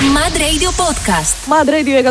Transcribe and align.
Mad 0.00 0.34
Radio 0.36 0.70
Podcast. 0.82 1.34
Mad 1.52 1.68
Radio 1.68 2.10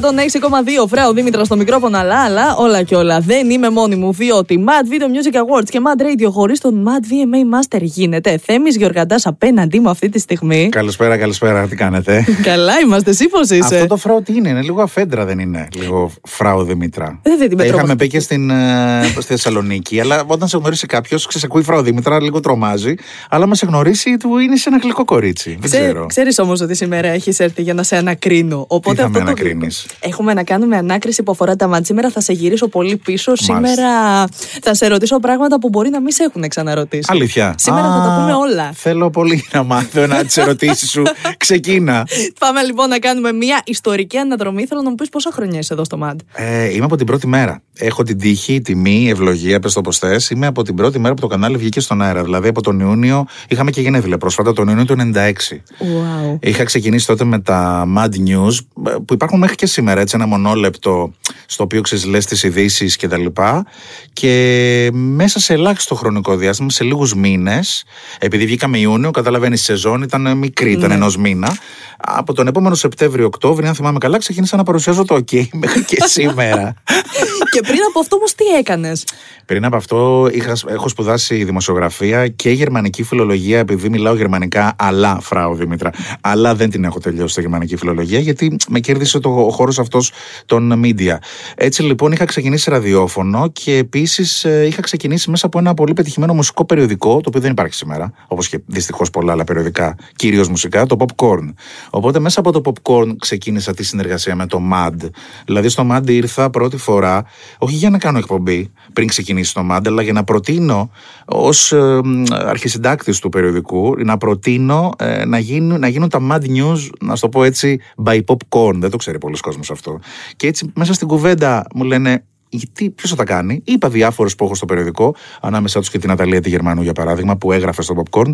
106,2 0.83 0.87
Φράου 0.87 1.13
Δήμητρα 1.13 1.43
στο 1.43 1.55
μικρόφωνο, 1.57 1.97
αλλά, 1.97 2.23
αλλά 2.23 2.55
όλα 2.55 2.83
και 2.83 2.95
όλα. 2.95 3.19
Δεν 3.19 3.49
είμαι 3.49 3.69
μόνη 3.69 3.95
μου, 3.95 4.13
διότι 4.13 4.63
Mad 4.67 4.93
Video 4.93 5.03
Music 5.03 5.35
Awards 5.37 5.69
και 5.69 5.79
Mad 5.83 6.01
Radio 6.01 6.31
χωρίς 6.31 6.59
τον 6.59 6.85
Mad 6.87 7.03
VMA 7.03 7.77
Master 7.77 7.81
γίνεται. 7.81 8.37
Θέμης 8.45 8.75
Γεωργαντάς 8.75 9.25
απέναντί 9.25 9.79
μου 9.79 9.89
αυτή 9.89 10.09
τη 10.09 10.19
στιγμή. 10.19 10.69
Καλησπέρα, 10.69 11.17
καλησπέρα, 11.17 11.67
τι 11.67 11.75
κάνετε; 11.75 12.25
Καλά 12.41 12.79
είμαστε, 12.79 13.09
εσύ 13.09 13.27
πώς 13.27 13.49
είσαι; 13.49 13.75
Αυτό 13.75 13.87
το 13.87 13.97
φράου 13.97 14.21
τι 14.21 14.33
είναι, 14.33 14.49
είναι 14.49 14.61
λίγο 14.61 14.81
αφέντρα, 14.81 15.25
δεν 15.25 15.39
είναι. 15.39 15.67
Λίγο 15.75 16.11
φράου 16.23 16.63
Δήμητρα. 16.63 17.19
Ε, 17.21 17.35
δεν 17.37 17.49
την 17.49 17.57
Τα 17.57 17.65
είχαμε 17.65 17.79
πετρώω. 17.81 17.95
πει 17.95 18.07
και 18.07 18.19
στην, 18.19 18.49
ε, 18.49 19.03
στη 19.11 19.21
Θεσσαλονίκη, 19.21 19.99
αλλά 19.99 20.23
όταν 20.27 20.47
σε 20.47 20.57
γνωρίσει 20.57 20.85
κάποιος, 20.85 21.25
ξεσακούει 21.27 21.63
φράου 21.63 21.81
Δήμητρα, 21.81 22.21
λίγο 22.21 22.39
τρομάζει. 22.39 22.93
Αλλά 23.29 23.47
μα 23.47 23.55
σε 23.55 23.65
γνωρίσει, 23.65 24.17
του 24.17 24.37
είναι 24.37 24.55
σε 24.55 24.69
ένα 24.69 24.77
γλυκό 24.77 25.05
κορίτσι. 25.05 25.57
Δεν 25.61 25.69
ξέρω. 25.71 26.05
Ξέρεις 26.05 26.39
όμως 26.39 26.61
ότι 26.61 26.75
σήμερα 26.75 27.07
έχεις 27.07 27.39
έρθει 27.39 27.61
για 27.61 27.73
να 27.73 27.78
σε 27.83 27.95
ανακρίνω. 27.97 28.65
Οπότε 28.67 28.95
θα 28.95 29.05
αυτό 29.07 29.19
με 29.19 29.25
το- 29.25 29.31
ανακρίνεις; 29.31 29.85
Έχουμε 29.99 30.33
να 30.33 30.43
κάνουμε 30.43 30.77
ανάκριση 30.77 31.23
που 31.23 31.31
αφορά 31.31 31.55
τα 31.55 31.67
μάτ. 31.67 31.85
Σήμερα 31.85 32.09
θα 32.09 32.21
σε 32.21 32.33
γυρίσω 32.33 32.67
πολύ 32.67 32.97
πίσω. 32.97 33.35
Σήμερα 33.35 34.25
θα 34.61 34.73
σε 34.73 34.87
ρωτήσω 34.87 35.19
πράγματα 35.19 35.59
που 35.59 35.69
μπορεί 35.69 35.89
να 35.89 36.01
μην 36.01 36.11
σε 36.11 36.23
έχουν 36.23 36.47
ξαναρωτήσει. 36.47 37.05
Αλήθεια. 37.07 37.53
Σήμερα 37.57 37.81
θα 37.87 38.01
τα 38.07 38.17
πούμε 38.19 38.33
όλα. 38.33 38.71
Θέλω 38.73 39.09
πολύ 39.09 39.43
να 39.51 39.63
μάθω 39.63 40.01
ένα 40.01 40.23
τις 40.23 40.37
ερωτήσεις 40.37 40.89
σου. 40.89 41.03
Ξεκίνα. 41.37 42.07
Πάμε 42.39 42.61
λοιπόν 42.63 42.89
να 42.89 42.99
κάνουμε 42.99 43.31
μια 43.31 43.61
ιστορική 43.65 44.17
αναδρομή. 44.17 44.65
Θέλω 44.65 44.81
να 44.81 44.89
μου 44.89 44.95
πεις 44.95 45.09
πόσα 45.09 45.29
χρόνια 45.33 45.59
είσαι 45.59 45.73
εδώ 45.73 45.83
στο 45.83 45.97
ΜΑΝΤ. 45.97 46.19
Ε, 46.33 46.73
είμαι 46.73 46.85
από 46.85 46.95
την 46.95 47.05
πρώτη 47.05 47.27
μέρα. 47.27 47.61
Έχω 47.81 48.03
την 48.03 48.17
τύχη, 48.19 48.61
τιμή, 48.61 49.09
ευλογία, 49.09 49.59
πες 49.59 49.73
το 49.73 49.81
πώς 49.81 49.97
θες. 49.97 50.29
Είμαι 50.29 50.47
από 50.47 50.63
την 50.63 50.75
πρώτη 50.75 50.99
μέρα 50.99 51.13
που 51.13 51.21
το 51.21 51.27
κανάλι 51.27 51.57
βγήκε 51.57 51.79
στον 51.79 52.01
αέρα. 52.01 52.23
Δηλαδή 52.23 52.47
από 52.47 52.61
τον 52.61 52.79
Ιούνιο. 52.79 53.25
Είχαμε 53.47 53.71
και 53.71 53.81
γενέθλια 53.81 54.17
πρόσφατα, 54.17 54.53
τον 54.53 54.67
Ιούνιο 54.67 54.85
του 54.85 54.95
96. 55.13 55.61
Wow. 55.79 56.37
Είχα 56.39 56.63
ξεκινήσει 56.63 57.05
τότε 57.07 57.23
με 57.23 57.39
τα 57.39 57.68
Mad 57.97 58.09
News, 58.27 58.57
που 59.05 59.13
υπάρχουν 59.13 59.39
μέχρι 59.39 59.55
και 59.55 59.65
σήμερα, 59.65 60.01
έτσι 60.01 60.15
ένα 60.15 60.25
μονόλεπτο 60.27 61.13
στο 61.45 61.63
οποίο 61.63 61.81
ξεσλές 61.81 62.25
τις 62.25 62.43
ειδήσεις 62.43 62.95
και 62.95 63.07
τα 63.07 63.17
λοιπά. 63.17 63.65
Και 64.13 64.89
μέσα 64.93 65.39
σε 65.39 65.53
ελάχιστο 65.53 65.95
χρονικό 65.95 66.35
διάστημα, 66.35 66.69
σε 66.69 66.83
λίγους 66.83 67.13
μήνες, 67.15 67.83
επειδή 68.19 68.45
βγήκαμε 68.45 68.77
Ιούνιο, 68.77 69.11
καταλαβαίνεις 69.11 69.61
η 69.61 69.63
σεζόν 69.63 70.01
ήταν 70.01 70.37
μικρή, 70.37 70.71
ήταν 70.71 70.89
Ναι. 70.89 70.95
ενός 70.95 71.17
μήνα. 71.17 71.57
Από 72.01 72.33
τον 72.33 72.47
επόμενο 72.47 72.75
Σεπτέμβριο-Οκτώβριο, 72.75 73.67
αν 73.67 73.75
θυμάμαι 73.75 73.97
καλά, 73.97 74.17
ξεκίνησα 74.17 74.57
να 74.57 74.63
παρουσιάζω 74.63 75.05
το 75.05 75.15
OK 75.15 75.47
μέχρι 75.61 75.83
και 75.83 75.97
σήμερα. 76.05 76.73
και 77.53 77.61
πριν 77.61 77.79
από 77.89 77.99
αυτό 77.99 78.15
όμως 78.15 78.35
τι 78.35 78.45
έκανες; 78.45 79.03
Πριν 79.49 79.65
από 79.65 79.75
αυτό 79.75 80.29
είχα, 80.31 80.55
έχω 80.67 80.89
σπουδάσει 80.89 81.43
δημοσιογραφία 81.43 82.27
και 82.27 82.49
γερμανική 82.49 83.03
φιλολογία 83.03 83.59
επειδή 83.59 83.89
μιλάω 83.89 84.15
γερμανικά 84.15 84.75
αλλά 84.77 85.19
φράου 85.21 85.55
Δήμητρα 85.55 85.91
αλλά 86.21 86.55
δεν 86.55 86.69
την 86.69 86.83
έχω 86.83 86.99
τελειώσει 86.99 87.31
στη 87.31 87.41
γερμανική 87.41 87.75
φιλολογία 87.75 88.19
γιατί 88.19 88.55
με 88.67 88.79
κέρδισε 88.79 89.19
το, 89.19 89.29
ο 89.29 89.49
χώρος 89.49 89.79
αυτός 89.79 90.11
των 90.45 90.81
media. 90.83 91.17
Έτσι 91.55 91.83
λοιπόν 91.83 92.11
είχα 92.11 92.25
ξεκινήσει 92.25 92.69
ραδιόφωνο 92.69 93.49
και 93.53 93.75
επίσης 93.75 94.43
ε, 94.43 94.65
είχα 94.65 94.81
ξεκινήσει 94.81 95.29
μέσα 95.29 95.45
από 95.45 95.59
ένα 95.59 95.73
πολύ 95.73 95.93
πετυχημένο 95.93 96.33
μουσικό 96.33 96.65
περιοδικό 96.65 97.13
το 97.13 97.23
οποίο 97.27 97.41
δεν 97.41 97.51
υπάρχει 97.51 97.73
σήμερα 97.73 98.13
όπως 98.27 98.49
και 98.49 98.59
δυστυχώς 98.65 99.09
πολλά 99.09 99.31
άλλα 99.31 99.43
περιοδικά 99.43 99.95
κυρίως 100.15 100.49
μουσικά 100.49 100.85
το 100.85 100.97
Popcorn. 100.99 101.53
Οπότε 101.89 102.19
μέσα 102.19 102.39
από 102.39 102.51
το 102.51 102.61
Popcorn 102.65 103.15
ξεκίνησα 103.19 103.73
τη 103.73 103.83
συνεργασία 103.83 104.35
με 104.35 104.45
το 104.45 104.61
MAD. 104.73 105.09
Δηλαδή 105.45 105.69
στο 105.69 105.87
MAD 105.91 106.09
ήρθα 106.09 106.49
πρώτη 106.49 106.77
φορά 106.77 107.25
όχι 107.57 107.75
για 107.75 107.89
να 107.89 107.97
κάνω 107.97 108.17
εκπομπή 108.17 108.71
πριν 108.93 109.07
ξεκινήσει 109.07 109.53
το 109.53 109.61
MAD, 109.71 109.81
αλλά 109.85 110.01
για 110.01 110.13
να 110.13 110.23
προτείνω 110.23 110.91
ως 111.25 111.71
ε, 111.71 112.01
αρχισυντάκτης 112.29 113.19
του 113.19 113.29
περιοδικού 113.29 113.95
να 113.97 114.17
προτείνω 114.17 114.91
ε, 114.97 115.25
να, 115.25 115.39
γίνουν, 115.39 115.79
να 115.79 115.87
γίνουν 115.87 116.09
τα 116.09 116.19
MAD 116.31 116.41
News, 116.41 116.89
να 116.99 117.15
σου 117.15 117.21
το 117.21 117.29
πω 117.29 117.43
έτσι, 117.43 117.79
by 118.05 118.19
popcorn. 118.25 118.75
Δεν 118.75 118.89
το 118.89 118.97
ξέρει 118.97 119.17
πολλοί 119.17 119.37
κόσμος 119.37 119.71
αυτό. 119.71 119.99
Και 120.35 120.47
έτσι 120.47 120.71
μέσα 120.75 120.93
στην 120.93 121.07
κουβέντα 121.07 121.67
μου 121.73 121.83
λένε. 121.83 122.23
Γιατί, 122.51 122.89
ποιος 122.89 123.09
θα 123.09 123.15
τα 123.15 123.23
κάνει; 123.23 123.61
Είπα 123.63 123.89
διάφορους 123.89 124.35
που 124.35 124.45
έχω 124.45 124.55
στο 124.55 124.65
περιοδικό, 124.65 125.15
ανάμεσά 125.41 125.79
τους 125.79 125.89
και 125.89 125.99
την 125.99 126.11
Αταλία 126.11 126.41
τη 126.41 126.49
Γερμανού 126.49 126.81
για 126.81 126.93
παράδειγμα, 126.93 127.37
που 127.37 127.51
έγραφε 127.51 127.81
στο 127.81 127.95
Popcorn, 128.03 128.29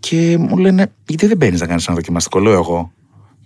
και 0.00 0.36
μου 0.38 0.56
λένε, 0.56 0.92
Γιατί 1.06 1.26
δεν 1.26 1.36
μπαίνεις 1.36 1.60
να 1.60 1.66
κάνεις 1.66 1.86
ένα 1.86 1.96
δοκιμαστικό, 1.96 2.38
λέω 2.38 2.52
εγώ. 2.52 2.92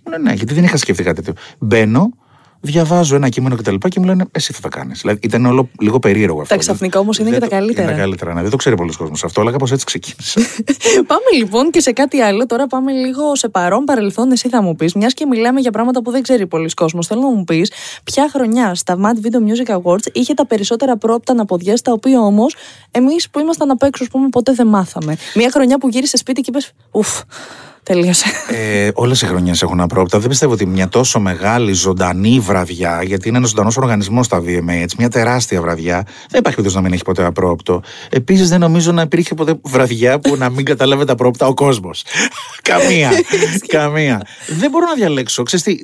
Μου 0.05 0.11
λένε, 0.11 0.23
Ναι, 0.29 0.33
γιατί 0.33 0.53
δεν 0.53 0.63
είχα 0.63 0.77
σκεφτεί 0.77 1.03
κάτι 1.03 1.21
τέτοιο. 1.21 1.41
Μπαίνω, 1.59 2.09
διαβάζω 2.59 3.15
ένα 3.15 3.29
κείμενο 3.29 3.55
κτλ. 3.55 3.75
Και, 3.75 3.87
και 3.87 3.99
μου 3.99 4.05
λένε, 4.05 4.25
Εσύ 4.31 4.53
θα 4.53 4.61
τα 4.61 4.69
κάνεις. 4.69 4.99
Δηλαδή 5.01 5.19
ήταν 5.23 5.45
όλο 5.45 5.69
λίγο 5.79 5.99
περίεργο 5.99 6.41
αυτό. 6.41 6.53
Τα 6.53 6.59
ξαφνικά 6.59 6.99
όμως 6.99 7.17
είναι 7.19 7.29
Δεν 7.29 7.39
και 7.39 7.45
τα 7.45 7.49
το- 7.51 7.55
καλύτερα. 7.55 7.83
Είναι 7.87 7.91
τα 7.95 7.99
καλύτερα, 8.01 8.33
ναι. 8.33 8.41
Δεν 8.41 8.49
το 8.51 8.55
ξέρει 8.57 8.75
πολλοί 8.75 8.93
κόσμος 8.93 9.23
αυτό, 9.23 9.41
αλλά 9.41 9.51
κάπως 9.51 9.71
έτσι 9.71 9.85
ξεκίνησε. 9.85 10.39
πάμε 11.11 11.23
λοιπόν 11.37 11.69
και 11.71 11.79
σε 11.79 11.91
κάτι 11.91 12.19
άλλο. 12.21 12.45
Τώρα 12.45 12.67
πάμε 12.67 12.91
λίγο 12.91 13.35
σε 13.35 13.49
παρόν 13.49 13.83
παρελθόν. 13.83 14.31
Εσύ 14.31 14.49
θα 14.49 14.61
μου 14.61 14.75
πεις, 14.75 14.93
μιας 14.93 15.13
και 15.13 15.25
μιλάμε 15.25 15.59
για 15.59 15.71
πράγματα 15.71 16.01
που 16.01 16.11
δεν 16.11 16.21
ξέρει 16.21 16.47
πολλοί 16.47 16.69
κόσμος. 16.69 17.07
Θέλω 17.07 17.21
να 17.21 17.29
μου 17.29 17.43
πεις 17.43 17.71
ποια 18.03 18.29
χρονιά 18.33 18.75
στα 18.75 18.97
Mad 19.01 19.25
Video 19.25 19.39
Music 19.71 19.81
Awards 19.81 20.05
είχε 20.11 20.33
τα 20.33 20.45
περισσότερα 20.45 20.97
πρόπτα 20.97 21.33
να 21.33 21.45
ποδιές, 21.45 21.81
τα 21.81 21.91
οποία 21.91 22.19
όμως 22.19 22.55
εμείς 22.91 23.29
που 23.29 23.39
ήμασταν 23.39 23.71
απ' 23.71 23.83
έξω, 23.83 24.03
ας 24.03 24.09
πούμε, 24.09 24.29
ποτέ 24.29 24.53
δεν 24.53 24.67
μάθαμε. 24.67 25.15
Μια 25.35 25.51
χρονιά 25.51 25.77
που 25.77 25.87
γύρισες 25.89 26.19
σπίτι 26.19 26.41
και 26.41 26.49
είπες, 26.49 26.71
Ουφ, 26.91 27.21
τελείωσε. 27.83 28.25
ε, 28.49 28.89
Όλες 28.93 29.21
οι 29.21 29.25
χρονιές 29.25 29.61
έχουν 29.61 29.81
απρόπτα. 29.81 30.19
Δεν 30.19 30.29
πιστεύω 30.29 30.53
ότι 30.53 30.65
μια 30.65 30.87
τόσο 30.89 31.19
μεγάλη 31.19 31.73
ζωντανή 31.73 32.39
βραδιά, 32.39 33.03
γιατί 33.03 33.27
είναι 33.27 33.37
ένα 33.37 33.47
ζωντανός 33.47 33.77
οργανισμός 33.77 34.25
στα 34.25 34.39
VMA, 34.39 34.69
έτσι, 34.81 34.95
μια 34.99 35.09
τεράστια 35.09 35.61
βραδιά, 35.61 35.95
δεν 36.03 36.39
υπάρχει 36.39 36.41
περίπτωση 36.41 36.75
να 36.75 36.81
μην 36.81 36.93
έχει 36.93 37.03
ποτέ 37.03 37.25
απρόπτο. 37.25 37.81
Επίσης, 38.09 38.49
δεν 38.49 38.59
νομίζω 38.59 38.91
να 38.91 39.01
υπήρχε 39.01 39.33
ποτέ 39.35 39.59
βραδιά 39.63 40.19
που 40.19 40.35
να 40.35 40.49
μην 40.49 40.65
καταλάβει 40.65 41.05
τα 41.05 41.13
απρόπτα 41.13 41.47
ο 41.47 41.53
κόσμος. 41.53 42.03
καμία. 42.69 43.11
καμία. 43.67 44.21
δεν 44.47 44.69
μπορώ 44.69 44.85
να 44.85 44.93
διαλέξω. 44.93 45.43
Ξέρεις 45.43 45.65
τι, 45.65 45.77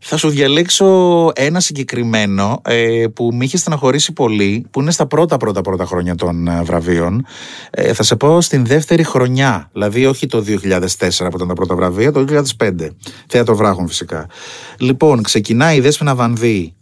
θα 0.00 0.16
σου 0.16 0.28
διαλέξω 0.28 1.30
ένα 1.34 1.60
συγκεκριμένο 1.60 2.60
ε, 2.64 3.04
που 3.14 3.30
με 3.32 3.44
είχε 3.44 3.56
στεναχωρήσει 3.56 4.12
πολύ, 4.12 4.66
που 4.70 4.80
είναι 4.80 4.90
στα 4.90 5.06
πρώτα 5.06 5.36
πρώτα 5.36 5.60
πρώτα 5.60 5.84
χρόνια 5.84 6.14
των 6.14 6.48
ε, 6.48 6.62
βραβείων. 6.62 7.26
Ε, 7.70 7.92
θα 7.92 8.02
σε 8.02 8.16
πω 8.16 8.40
στην 8.40 8.66
δεύτερη 8.66 9.04
χρονιά, 9.04 9.68
δηλαδή 9.72 10.06
όχι 10.06 10.26
το 10.26 10.44
2004 10.46 10.88
που 11.18 11.36
ήταν 11.36 11.48
τα 11.48 11.54
πρώτα 11.54 11.74
βραβεία, 11.74 12.12
το 12.12 12.24
2005. 12.58 12.70
Θέατρο 13.26 13.56
Βράχων 13.56 13.88
φυσικά. 13.88 14.26
Λοιπόν, 14.78 15.22
ξεκινάει 15.22 15.76
η 15.76 15.80
Δέσποινα 15.80 16.14
Βανδύ 16.14 16.74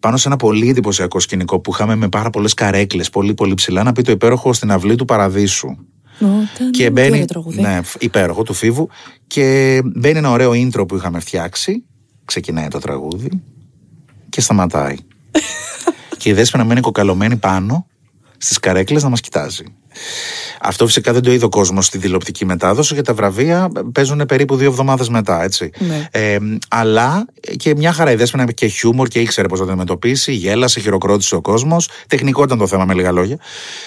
πάνω 0.00 0.16
σε 0.16 0.28
ένα 0.28 0.36
πολύ 0.36 0.68
εντυπωσιακό 0.68 1.20
σκηνικό 1.20 1.60
που 1.60 1.70
είχαμε 1.72 1.94
με 1.96 2.08
πάρα 2.08 2.30
πολλές 2.30 2.54
καρέκλες, 2.54 3.10
πολύ 3.10 3.34
πολύ 3.34 3.54
ψηλά, 3.54 3.82
να 3.82 3.92
πει 3.92 4.02
το 4.02 4.12
υπέροχο 4.12 4.52
στην 4.52 4.70
αυλή 4.70 4.94
του 4.94 5.04
Παραδείσου. 5.04 5.76
Και 6.70 6.84
Τι 6.84 6.90
μπαίνει. 6.90 7.10
ωραίο 7.10 7.24
τραγούδι. 7.24 7.60
Ναι, 7.60 7.80
υπέροχο 7.98 8.42
του 8.42 8.54
Φίβου. 8.54 8.88
Και 9.26 9.80
μπαίνει 9.84 10.18
ένα 10.18 10.30
ωραίο 10.30 10.50
intro 10.50 10.88
που 10.88 10.96
είχαμε 10.96 11.20
φτιάξει. 11.20 11.84
Ξεκινάει 12.28 12.68
το 12.68 12.78
τραγούδι 12.78 13.42
και 14.28 14.40
σταματάει. 14.40 14.96
και 16.18 16.28
η 16.28 16.32
δέσποινα 16.32 16.64
μένει 16.64 16.80
κοκαλωμένη 16.80 17.36
πάνω 17.36 17.86
στις 18.38 18.58
καρέκλες 18.58 19.02
να 19.02 19.08
μας 19.08 19.20
κοιτάζει. 19.20 19.64
Αυτό 20.60 20.86
φυσικά 20.86 21.12
δεν 21.12 21.22
το 21.22 21.32
είδε 21.32 21.44
ο 21.44 21.48
κόσμος 21.48 21.86
στη 21.86 21.98
τηλεοπτική 21.98 22.44
μετάδοση 22.44 22.94
γιατί 22.94 23.08
τα 23.08 23.14
βραβεία 23.14 23.70
παίζουν 23.92 24.26
περίπου 24.26 24.56
δύο 24.56 24.68
εβδομάδες 24.68 25.08
μετά, 25.08 25.42
έτσι. 25.42 25.70
Ναι. 25.78 26.08
Ε, 26.10 26.38
αλλά 26.68 27.24
και 27.56 27.74
μια 27.76 27.92
χαρά 27.92 28.12
η 28.12 28.14
δέσποινα 28.14 28.42
είχε 28.42 28.52
και 28.52 28.66
χιούμορ 28.66 29.08
και 29.08 29.20
ήξερε 29.20 29.48
πώς 29.48 29.58
να 29.58 29.64
το 29.64 29.70
αντιμετωπίσει. 29.70 30.32
Γέλασε, 30.32 30.80
χειροκρότησε 30.80 31.34
ο 31.34 31.40
κόσμος. 31.40 31.88
Τεχνικό 32.06 32.42
ήταν 32.42 32.58
το 32.58 32.66
θέμα, 32.66 32.84
με 32.84 32.94
λίγα 32.94 33.12
λόγια. 33.12 33.38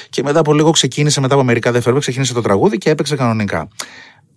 Και 0.10 0.24
μετά 0.24 0.40
από 0.40 0.54
λίγο 0.54 0.72
ξεκίνησε, 0.72 1.22
μετά 1.22 1.34
από 1.34 1.44
μερικά 1.44 1.72
δευτερόλεπτα, 1.72 2.10
ξεκίνησε 2.10 2.34
το 2.34 2.42
τραγούδι 2.42 2.78
και 2.78 2.90
έπαιξε 2.90 3.16
κανονικά. 3.16 3.68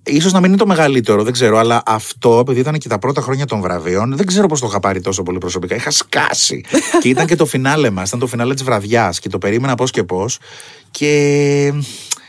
Ίσως 0.06 0.32
να 0.32 0.40
μην 0.40 0.48
είναι 0.48 0.58
το 0.58 0.66
μεγαλύτερο, 0.66 1.22
δεν 1.22 1.32
ξέρω, 1.32 1.58
αλλά 1.58 1.82
αυτό, 1.86 2.38
επειδή 2.38 2.60
ήταν 2.60 2.78
και 2.78 2.88
τα 2.88 2.98
πρώτα 2.98 3.20
χρόνια 3.20 3.46
των 3.46 3.60
βραβείων, 3.60 4.16
δεν 4.16 4.26
ξέρω 4.26 4.46
πώς 4.46 4.60
το 4.60 4.66
είχα 4.66 4.80
πάρει 4.80 5.00
τόσο 5.00 5.22
πολύ 5.22 5.38
προσωπικά. 5.38 5.74
Είχα 5.74 5.90
σκάσει. 5.90 6.64
και 7.02 7.08
ήταν 7.08 7.26
και 7.26 7.36
το 7.36 7.46
φινάλε 7.46 7.90
μας, 7.90 8.08
ήταν 8.08 8.20
το 8.20 8.26
φινάλε 8.26 8.54
της 8.54 8.64
βραδιάς 8.64 9.18
και 9.18 9.28
το 9.28 9.38
περίμενα 9.38 9.74
πώς 9.74 9.90
και 9.90 10.02
πώς. 10.02 10.38
Και 10.90 11.72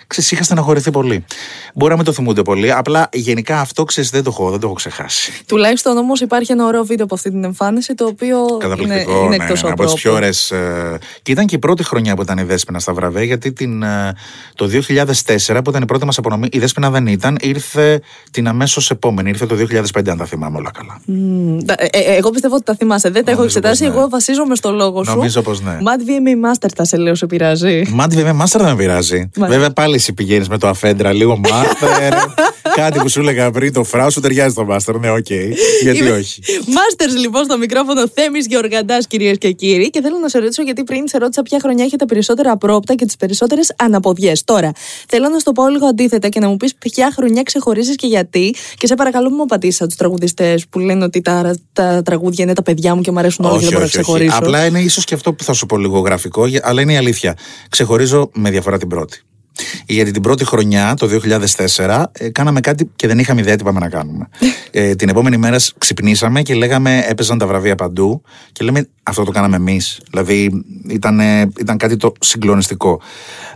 ξέρεις, 0.07 0.31
είχα 0.31 0.43
στεναχωρηθεί 0.43 0.91
πολύ. 0.91 1.25
Μπορεί 1.73 1.89
να 1.91 1.95
μην 1.95 2.05
το 2.05 2.11
θυμούνται 2.11 2.41
πολύ. 2.41 2.71
Απλά 2.71 3.09
γενικά 3.13 3.59
αυτό 3.59 3.83
ξέρεις, 3.83 4.09
δεν 4.09 4.23
το 4.23 4.29
έχω, 4.33 4.49
δεν 4.49 4.59
το 4.59 4.65
έχω 4.65 4.75
ξεχάσει. 4.75 5.31
Τουλάχιστον 5.45 5.97
όμως 5.97 6.21
υπάρχει 6.21 6.51
ένα 6.51 6.65
ωραίο 6.65 6.83
βίντεο 6.83 7.05
από 7.05 7.15
αυτή 7.15 7.29
την 7.29 7.43
εμφάνιση 7.43 7.95
το 7.95 8.05
οποίο 8.05 8.37
είναι, 8.49 8.57
Καταπληκτικό. 8.59 9.19
είναι 9.19 9.27
ναι, 9.27 9.35
εκτός 9.43 9.63
ναι, 9.63 9.69
από 9.69 9.85
τις 9.85 9.93
πιο 9.93 10.13
ωραίες. 10.13 10.53
Και 11.21 11.31
ήταν 11.31 11.45
και 11.45 11.55
η 11.55 11.59
πρώτη 11.59 11.83
χρονιά 11.83 12.15
που 12.15 12.21
ήταν 12.21 12.37
η 12.37 12.43
Δέσποινα 12.43 12.79
στα 12.79 12.93
βραβεία, 12.93 13.23
γιατί 13.23 13.53
την, 13.53 13.83
ε, 13.83 14.13
το 14.55 14.67
2004 14.67 15.61
που 15.63 15.69
ήταν 15.69 15.81
η 15.81 15.85
πρώτη 15.85 16.05
μας 16.05 16.17
απονομή, 16.17 16.47
η 16.51 16.59
Δέσποινα 16.59 16.89
δεν 16.89 17.07
ήταν, 17.07 17.37
ήρθε 17.41 18.01
την 18.31 18.47
αμέσως 18.47 18.91
επόμενη. 18.91 19.29
Ήρθε 19.29 19.45
το 19.45 19.55
2005, 19.55 20.09
αν 20.11 20.17
τα 20.17 20.25
θυμάμαι 20.25 20.57
όλα 20.57 20.71
καλά. 20.77 21.01
εγώ 22.17 22.29
πιστεύω 22.29 22.55
ότι 22.55 22.63
τα 22.63 22.75
θυμάσαι. 22.75 23.09
Δεν 23.09 23.25
τα 23.25 23.31
έχω 23.31 23.39
Νομίζω 23.39 23.57
εξετάσει. 23.57 23.83
πως 23.83 23.93
ναι. 23.93 23.99
Εγώ 23.99 24.09
βασίζομαι 24.09 24.55
στο 24.55 24.71
λόγο 24.71 25.03
σου. 25.03 25.11
Νομίζω 25.11 25.41
πως 25.41 25.61
ναι. 25.61 25.77
Mad 25.81 25.99
VMA 25.99 26.51
Master 26.51 26.69
τα 26.75 26.83
σε 26.85 26.97
λέω, 26.97 27.15
σε 27.15 27.25
πειράζει. 27.25 27.83
Μάντι, 27.93 28.15
βέβαια, 28.15 28.33
μάστερα 28.33 28.63
δεν 28.63 28.73
με 28.73 28.79
πειράζει. 28.79 29.29
Μα- 29.37 29.47
Βέβαια, 29.47 29.71
πάλι 29.71 29.94
εσύ 29.95 30.13
πηγαίνεις 30.13 30.49
με 30.49 30.57
το 30.57 30.67
αφέντρα, 30.67 31.13
λίγο 31.13 31.37
μάστερ. 31.37 32.13
κάτι 32.81 32.99
που 32.99 33.09
σου 33.09 33.19
έλεγα 33.19 33.51
πριν, 33.51 33.73
το 33.73 33.83
φράου 33.83 34.11
σου 34.11 34.19
ταιριάζει 34.19 34.55
το 34.55 34.65
μάστερ. 34.65 34.97
Ναι, 34.97 35.09
οκ. 35.11 35.29
Γιατί 35.81 36.09
όχι; 36.09 36.41
Μάστερς 36.67 37.17
λοιπόν 37.17 37.43
στο 37.43 37.57
μικρόφωνο 37.57 38.07
Θέμης 38.13 38.45
Γεωργαντάς, 38.45 39.07
κυρίες 39.07 39.37
και 39.37 39.51
κύριοι. 39.51 39.89
Και 39.89 40.01
θέλω 40.01 40.17
να 40.17 40.29
σε 40.29 40.39
ρωτήσω, 40.39 40.63
γιατί 40.63 40.83
πριν 40.83 41.07
σε 41.07 41.17
ρώτησα 41.17 41.41
ποια 41.41 41.59
χρονιά 41.61 41.83
έχει 41.83 41.95
τα 41.95 42.05
περισσότερα 42.05 42.51
απρόπτα 42.51 42.95
και 42.95 43.05
τις 43.05 43.15
περισσότερες 43.15 43.73
αναποδιές. 43.77 44.43
Τώρα, 44.43 44.71
θέλω 45.07 45.29
να 45.29 45.39
στο 45.39 45.51
πω 45.51 45.67
λίγο 45.67 45.85
αντίθετα 45.85 46.29
και 46.29 46.39
να 46.39 46.47
μου 46.47 46.57
πεις 46.57 46.75
ποια 46.75 47.11
χρονιά 47.15 47.43
ξεχωρίζεις 47.43 47.95
και 47.95 48.07
γιατί. 48.07 48.55
Και 48.77 48.87
σε 48.87 48.95
παρακαλώ, 48.95 49.29
μου 49.29 49.41
απαντήσεις 49.41 49.85
τους 49.87 49.95
τραγουδιστές 49.95 50.65
που 50.69 50.79
λένε 50.79 51.03
ότι 51.03 51.21
τα, 51.21 51.55
τα 51.73 52.01
τραγούδια 52.01 52.43
είναι 52.43 52.53
τα 52.53 52.63
παιδιά 52.63 52.95
μου 52.95 53.01
και 53.01 53.11
μου 53.11 53.19
αρέσουν 53.19 53.45
όλα 53.45 53.57
και 53.57 53.63
δεν 53.63 53.71
μπορώ 53.71 53.83
να 53.83 53.89
ξεχωρίσω. 53.89 54.37
Απλά 54.37 54.65
είναι 54.65 54.79
ίσως 54.79 55.03
και 55.03 55.13
αυτό 55.13 55.33
που 55.33 55.43
θα 55.43 55.53
σου 55.53 55.65
πω 55.65 55.77
λίγο 55.77 55.99
γραφικό, 55.99 56.45
αλλά 56.61 56.81
είναι 56.81 56.93
η 56.93 56.97
αλήθεια. 56.97 57.37
Ξεχωρίζω 57.69 58.29
με 58.33 58.49
διαφορά 58.49 58.77
την 58.77 58.87
πρώτη. 58.87 59.21
Γιατί 59.85 60.11
την 60.11 60.21
πρώτη 60.21 60.45
χρονιά, 60.45 60.93
το 60.93 61.07
2004, 61.75 62.03
ε, 62.11 62.29
κάναμε 62.29 62.59
κάτι 62.59 62.89
και 62.95 63.07
δεν 63.07 63.19
είχαμε 63.19 63.41
ιδέα 63.41 63.55
τι 63.55 63.63
πάμε 63.63 63.79
να 63.79 63.89
κάνουμε. 63.89 64.29
ε, 64.71 64.95
την 64.95 65.09
επόμενη 65.09 65.37
μέρα 65.37 65.57
ξυπνήσαμε 65.77 66.41
και 66.41 66.53
λέγαμε, 66.53 67.05
έπαιζαν 67.07 67.37
τα 67.37 67.47
βραβεία 67.47 67.75
παντού 67.75 68.21
και 68.51 68.65
λέμε 68.65 68.87
αυτό 69.03 69.23
το 69.23 69.31
κάναμε 69.31 69.55
εμείς. 69.55 69.99
Δηλαδή 70.09 70.63
ήταν, 70.87 71.19
ήταν 71.59 71.77
κάτι 71.77 71.97
το 71.97 72.11
συγκλονιστικό. 72.19 73.01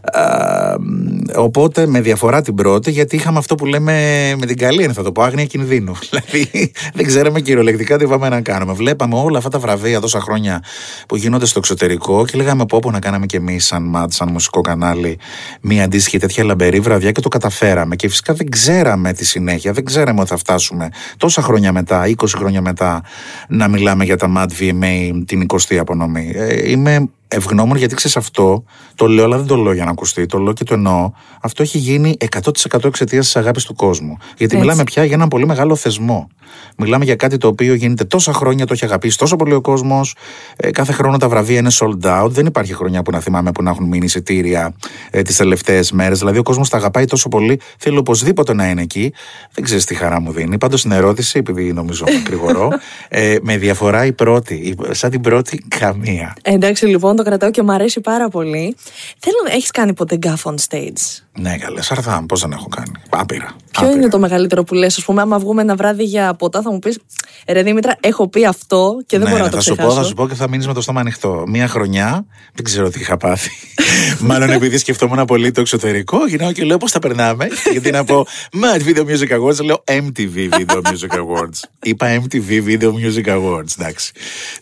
Ε, 0.01 1.39
οπότε 1.39 1.87
με 1.87 2.01
διαφορά 2.01 2.41
την 2.41 2.55
πρώτη, 2.55 2.91
γιατί 2.91 3.15
είχαμε 3.15 3.37
αυτό 3.37 3.55
που 3.55 3.65
λέμε 3.65 3.93
με 4.37 4.45
την 4.45 4.57
καλή, 4.57 4.87
θα 4.87 5.03
το 5.03 5.11
πω, 5.11 5.21
άγνοια 5.21 5.45
κινδύνου. 5.45 5.95
δηλαδή 6.09 6.71
δεν 6.93 7.05
ξέραμε 7.05 7.41
κυριολεκτικά 7.41 7.97
τι 7.97 8.07
πάμε 8.07 8.29
να 8.29 8.41
κάνουμε. 8.41 8.73
Βλέπαμε 8.73 9.15
όλα 9.15 9.37
αυτά 9.37 9.49
τα 9.49 9.59
βραβεία 9.59 9.99
τόσα 9.99 10.19
χρόνια 10.19 10.63
που 11.07 11.15
γίνονται 11.15 11.45
στο 11.45 11.59
εξωτερικό 11.59 12.25
και 12.25 12.37
λέγαμε 12.37 12.65
πω, 12.65 12.79
πω 12.79 12.91
να 12.91 12.99
κάναμε 12.99 13.25
κι 13.25 13.35
εμείς, 13.35 13.65
σαν 13.65 13.83
ΜΑΤ, 13.83 14.11
σαν 14.11 14.29
μουσικό 14.31 14.61
κανάλι, 14.61 15.19
μία 15.61 15.87
αντίστοιχη 15.89 16.17
τέτοια 16.17 16.43
λαμπερή 16.43 16.79
βραδιά 16.79 17.11
και 17.11 17.21
το 17.21 17.29
καταφέραμε. 17.29 17.95
Και 17.95 18.09
φυσικά 18.09 18.33
δεν 18.33 18.49
ξέραμε 18.49 19.13
τη 19.13 19.25
συνέχεια, 19.25 19.71
δεν 19.71 19.85
ξέραμε 19.85 20.19
ότι 20.19 20.29
θα 20.29 20.37
φτάσουμε 20.37 20.89
τόσα 21.17 21.41
χρόνια 21.41 21.71
μετά, 21.71 22.03
20 22.07 22.13
χρόνια 22.35 22.61
μετά, 22.61 23.03
να 23.47 23.67
μιλάμε 23.67 24.03
για 24.03 24.17
τα 24.17 24.31
MAD 24.37 24.47
VMA 24.59 25.23
την 25.25 25.45
20η 25.47 25.75
απονομή. 25.75 26.31
Ε, 26.35 26.69
είμαι 26.69 27.09
ευγνώμων 27.31 27.77
γιατί 27.77 27.95
ξέρεις 27.95 28.17
αυτό, 28.17 28.63
το 28.95 29.07
λέω, 29.07 29.23
αλλά 29.25 29.37
δεν 29.37 29.45
το 29.45 29.55
λέω 29.55 29.73
για 29.73 29.85
να 29.85 29.91
ακουστεί, 29.91 30.25
το 30.25 30.37
λέω 30.37 30.53
και 30.53 30.63
το 30.63 30.73
εννοώ. 30.73 31.11
Αυτό 31.41 31.61
έχει 31.63 31.77
γίνει 31.77 32.17
100% 32.41 32.83
εξαιτίας 32.83 33.25
της 33.25 33.35
αγάπης 33.35 33.63
του 33.63 33.75
κόσμου. 33.75 34.17
Γιατί 34.27 34.43
Έτσι. 34.43 34.57
μιλάμε 34.57 34.83
πια 34.83 35.03
για 35.03 35.15
έναν 35.15 35.27
πολύ 35.27 35.45
μεγάλο 35.45 35.75
θεσμό. 35.75 36.29
Μιλάμε 36.77 37.05
για 37.05 37.15
κάτι 37.15 37.37
το 37.37 37.47
οποίο 37.47 37.73
γίνεται 37.73 38.03
τόσα 38.03 38.33
χρόνια, 38.33 38.65
το 38.65 38.73
έχει 38.73 38.85
αγαπήσει 38.85 39.17
τόσο 39.17 39.35
πολύ 39.35 39.53
ο 39.53 39.61
κόσμος. 39.61 40.15
Ε, 40.55 40.71
κάθε 40.71 40.91
χρόνο 40.91 41.17
τα 41.17 41.29
βραβεία 41.29 41.57
είναι 41.57 41.69
sold 41.73 42.23
out. 42.23 42.29
Δεν 42.29 42.45
υπάρχει 42.45 42.73
χρονιά 42.73 43.01
που 43.01 43.11
να 43.11 43.19
θυμάμαι 43.19 43.51
που 43.51 43.63
να 43.63 43.69
έχουν 43.69 43.85
μείνει 43.85 44.05
εισιτήρια 44.05 44.73
ε, 45.11 45.21
τις 45.21 45.35
τελευταίες 45.35 45.91
μέρες. 45.91 46.19
Δηλαδή 46.19 46.37
ο 46.37 46.43
κόσμος 46.43 46.69
τα 46.69 46.77
αγαπάει 46.77 47.05
τόσο 47.05 47.29
πολύ, 47.29 47.59
θέλει 47.77 47.97
οπωσδήποτε 47.97 48.53
να 48.53 48.69
είναι 48.69 48.81
εκεί. 48.81 49.13
Δεν 49.53 49.63
ξέρεις 49.63 49.85
τι 49.85 49.95
χαρά 49.95 50.21
μου 50.21 50.31
δίνει. 50.31 50.57
Πάντως 50.57 50.79
στην 50.79 50.91
ερώτηση, 50.91 51.37
επειδή 51.37 51.73
νομίζω 51.73 52.05
μακρηγορώ, 52.13 52.69
ε, 53.09 53.35
με 53.41 53.57
διαφορά 53.57 54.05
η 54.05 54.13
πρώτη. 54.13 54.75
Σαν 54.91 55.09
την 55.09 55.21
πρώτη, 55.21 55.63
καμία. 55.67 56.33
Εντάξει 56.41 56.85
λοιπόν, 56.85 57.15
το 57.19 57.25
κρατάω 57.25 57.51
και 57.51 57.61
μου 57.61 57.71
αρέσει 57.71 58.01
πάρα 58.01 58.29
πολύ. 58.29 58.75
Θέλω 59.17 59.37
να 59.47 59.51
έχεις 59.51 59.71
κάνει 59.71 59.93
ποτέ 59.93 60.17
γκάφ 60.17 60.43
on 60.45 60.55
stage; 60.69 61.23
Ναι, 61.41 61.57
καλές. 61.57 61.85
Σαρδάμ, 61.85 62.25
πώς 62.25 62.41
δεν 62.41 62.51
έχω 62.51 62.67
κάνει. 62.67 62.91
Άπειρα. 63.09 63.55
Ποιο 63.71 63.85
Άπειρα. 63.85 63.99
είναι 63.99 64.09
το 64.09 64.19
μεγαλύτερο 64.19 64.63
που 64.63 64.73
λες, 64.73 64.97
ας 64.97 65.03
πούμε, 65.03 65.21
άμα 65.21 65.39
βγούμε 65.39 65.61
ένα 65.61 65.75
βράδυ 65.75 66.03
για 66.03 66.33
ποτά, 66.33 66.61
θα 66.61 66.71
μου 66.71 66.79
πεις 66.79 66.99
Ρε 67.47 67.63
Δήμητρα, 67.63 67.95
έχω 67.99 68.27
πει 68.27 68.45
αυτό 68.45 69.01
και 69.05 69.17
δεν 69.17 69.27
ναι, 69.27 69.31
μπορώ 69.31 69.43
ναι, 69.43 69.49
να 69.49 69.55
το 69.55 69.61
θα 69.61 69.73
ξεχάσω. 69.73 69.89
Σου 69.89 69.95
πω, 69.95 70.01
θα 70.01 70.07
σου 70.07 70.13
πω 70.13 70.27
και 70.27 70.33
θα 70.33 70.49
μείνεις 70.49 70.67
με 70.67 70.73
το 70.73 70.81
στόμα 70.81 70.99
ανοιχτό. 70.99 71.43
Μία 71.47 71.67
χρονιά, 71.67 72.25
δεν 72.53 72.63
ξέρω 72.63 72.89
τι 72.89 72.99
είχα 72.99 73.17
πάθει. 73.17 73.49
Μάλλον 74.29 74.49
επειδή 74.49 74.77
σκεφτόμουν 74.77 75.25
πολύ 75.25 75.51
το 75.51 75.61
εξωτερικό, 75.61 76.27
γυρνάω 76.27 76.51
και 76.51 76.63
λέω 76.63 76.77
πώς 76.77 76.91
θα 76.91 76.99
περνάμε; 76.99 77.47
γιατί 77.71 77.91
να 77.91 78.03
πω 78.03 78.25
Mad 78.51 78.87
Video 78.87 79.01
Music 79.01 79.39
Awards, 79.39 79.63
λέω 79.63 79.83
MTV 79.85 80.49
Video 80.57 80.81
Music 80.81 81.17
Awards. 81.17 81.59
Είπα 81.81 82.21
MTV 82.21 82.67
Video 82.67 82.91
Music 82.91 83.25
Awards, 83.25 83.73
εντάξει. 83.79 84.11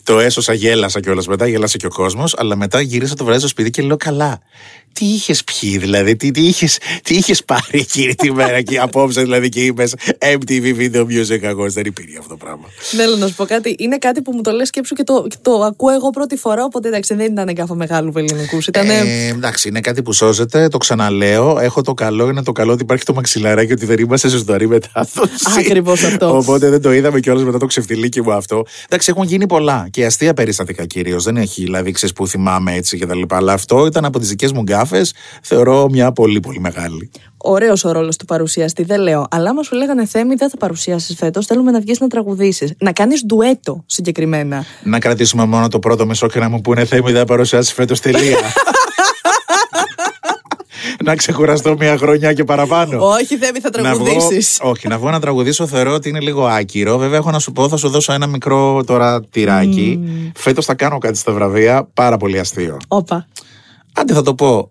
Το 0.02 0.18
έσωσα, 0.18 0.52
γέλασα 0.52 1.00
κιόλας 1.00 1.26
μετά, 1.26 1.46
γέλασε 1.46 1.76
και 1.76 1.86
ο 1.86 1.90
κόσμος, 1.90 2.34
αλλά 2.38 2.56
μετά 2.56 2.80
γύρισα 2.80 3.14
το 3.14 3.24
βράδυ 3.24 3.38
στο 3.38 3.48
σπίτι 3.48 3.70
και 3.70 3.82
λέω 3.82 3.96
καλά 3.96 4.40
τι 4.92 5.04
είχες 5.04 5.44
πιει, 5.44 5.78
δηλαδή, 5.78 6.16
τι, 6.16 6.30
τι 6.30 6.46
είχες 6.46 6.78
τι 7.02 7.14
είχες 7.14 7.44
πάρει 7.44 7.62
εκείνη 7.70 8.14
τη 8.14 8.32
μέρα 8.32 8.62
και 8.62 8.78
απόψε, 8.78 9.20
δηλαδή, 9.20 9.48
και 9.48 9.64
είπες 9.64 9.94
MTV 10.18 10.76
Video 10.78 11.00
Music 11.00 11.50
Awards. 11.52 11.68
Δεν 11.68 11.84
υπήρχε 11.86 12.18
αυτό 12.18 12.28
το 12.28 12.36
πράγμα. 12.36 12.64
Θέλω 12.78 13.16
να 13.16 13.26
σου 13.26 13.34
πω 13.34 13.44
κάτι. 13.44 13.76
Είναι 13.78 13.98
κάτι 13.98 14.22
που 14.22 14.32
μου 14.34 14.40
το 14.40 14.50
λες 14.50 14.68
σκέψου 14.68 14.94
και 14.94 15.02
το, 15.02 15.26
το 15.42 15.52
ακούω 15.52 15.90
εγώ 15.90 16.10
πρώτη 16.10 16.36
φορά. 16.36 16.64
Οπότε 16.64 16.88
εντάξει, 16.88 17.14
δεν 17.14 17.32
ήταν 17.32 17.48
εγκάφα 17.48 17.74
μεγάλου 17.74 18.12
ελληνικούς. 18.16 18.66
Ήτανε... 18.66 18.94
Ε, 18.94 19.28
εντάξει, 19.28 19.68
είναι 19.68 19.80
κάτι 19.80 20.02
που 20.02 20.12
σώζεται. 20.12 20.68
Το 20.68 20.78
ξαναλέω. 20.78 21.58
Έχω 21.58 21.82
το 21.82 21.94
καλό, 21.94 22.28
είναι 22.28 22.42
το 22.42 22.52
καλό 22.52 22.72
ότι 22.72 22.82
υπάρχει 22.82 23.04
το 23.04 23.14
μαξιλαράκι 23.14 23.72
ότι 23.72 23.86
δεν 23.86 23.98
είμαστε 23.98 24.28
σε 24.28 24.36
ζωντανή 24.36 24.66
μετάδοση. 24.66 25.32
Ακριβώς 25.58 26.02
αυτό. 26.02 26.36
Οπότε 26.36 26.68
δεν 26.68 26.82
το 26.82 26.92
είδαμε 26.92 27.20
κιόλας 27.20 27.44
μετά 27.44 27.58
το 27.58 27.66
ξεφτιλίκι 27.66 28.22
μου 28.22 28.32
αυτό. 28.32 28.64
Εντάξει, 28.84 29.10
έχουν 29.10 29.24
γίνει 29.24 29.46
πολλά 29.46 29.88
και 29.90 30.04
αστεία 30.04 30.34
περιστατικά 30.34 30.86
κυρίως. 30.86 31.24
Δεν 31.24 31.36
έχει 31.36 31.62
δηλαδή 31.62 31.92
ξέρεις 31.92 32.14
που 32.14 32.26
θυμάμαι 32.26 32.74
έτσι 32.74 32.98
και 32.98 33.06
τα 33.06 33.14
λοιπά. 33.14 33.36
Αλλά 33.36 33.52
αυτό 33.52 33.86
ήταν 33.86 34.04
από 34.04 34.18
τις 34.18 34.28
δικές 34.28 34.52
μου 34.52 34.62
γκάφε 34.62 34.87
θεωρώ 35.42 35.88
μια 35.90 36.12
πολύ 36.12 36.40
πολύ 36.40 36.60
μεγάλη. 36.60 37.10
Ωραίος 37.36 37.84
ο 37.84 37.92
ρόλος 37.92 38.16
του 38.16 38.24
παρουσιαστή, 38.24 38.82
δεν 38.82 39.00
λέω. 39.00 39.26
Αλλά 39.30 39.50
άμα 39.50 39.62
σου 39.62 39.74
λέγανε 39.74 40.06
Θέμη, 40.06 40.34
δεν 40.34 40.50
θα 40.50 40.56
παρουσιάσεις 40.56 41.16
φέτος, 41.16 41.46
θέλουμε 41.46 41.70
να 41.70 41.80
βγεις 41.80 42.00
να 42.00 42.06
τραγουδήσεις. 42.06 42.72
Να 42.78 42.92
κάνεις 42.92 43.24
ντουέτο 43.26 43.82
συγκεκριμένα. 43.86 44.64
Να 44.82 44.98
κρατήσουμε 44.98 45.44
μόνο 45.44 45.68
το 45.68 45.78
πρώτο 45.78 46.06
μισό 46.06 46.26
και 46.26 46.38
να 46.38 46.48
μου 46.48 46.60
πούνε 46.60 46.84
Θέμη, 46.84 47.10
δεν 47.10 47.20
θα 47.20 47.24
παρουσιάσεις 47.24 47.72
φέτος 47.72 48.00
τελεία. 48.00 48.38
να 51.04 51.14
ξεκουραστώ 51.14 51.76
μια 51.78 51.96
χρονιά 51.96 52.32
και 52.32 52.44
παραπάνω. 52.44 53.06
Όχι, 53.06 53.36
Θέμη, 53.36 53.60
θα 53.60 53.70
τραγουδήσεις. 53.70 54.58
Όχι, 54.62 54.88
να 54.88 54.98
βγω 54.98 55.10
να 55.10 55.20
τραγουδήσω 55.20 55.66
θεωρώ 55.66 55.92
ότι 55.92 56.08
είναι 56.08 56.20
λίγο 56.20 56.46
άκυρο. 56.46 56.98
Βέβαια, 56.98 57.18
έχω 57.18 57.30
να 57.30 57.38
σου 57.38 57.52
πω, 57.52 57.68
θα 57.68 57.76
σου 57.76 57.88
δώσω 57.88 58.12
ένα 58.12 58.26
μικρό 58.26 58.84
τώρα 58.84 59.22
τυράκι. 59.30 60.00
Mm. 60.02 60.32
Φέτος 60.34 60.64
θα 60.64 60.74
κάνω 60.74 60.98
κάτι 60.98 61.18
στα 61.18 61.32
βραβεία, 61.32 61.88
πάρα 61.94 62.16
πολύ 62.16 62.38
αστείο. 62.38 62.76
Όπα. 62.88 63.26
Άντε 63.92 64.14
θα 64.14 64.22
το 64.22 64.34
πω. 64.34 64.70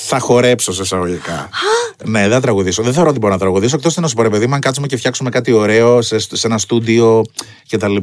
Θα 0.13 0.19
χορέψω 0.19 0.73
σε 0.73 0.81
εισαγωγικά. 0.81 1.49
ναι, 2.05 2.21
δεν 2.21 2.31
θα 2.31 2.39
τραγουδήσω. 2.39 2.83
Δεν 2.83 2.93
θεωρώ 2.93 3.09
ότι 3.09 3.19
μπορώ 3.19 3.33
να 3.33 3.39
τραγουδήσω. 3.39 3.75
Εκτός 3.75 3.97
να 3.97 4.07
σου 4.07 4.15
πω, 4.15 4.21
ρε 4.21 4.29
παιδί 4.29 4.47
μου, 4.47 4.53
αν 4.53 4.59
κάτσουμε 4.59 4.87
και 4.87 4.97
φτιάξουμε 4.97 5.29
κάτι 5.29 5.51
ωραίο 5.51 6.01
σε, 6.01 6.19
σε 6.19 6.47
ένα 6.47 6.57
στούντιο 6.57 7.23
κτλ. 7.69 7.95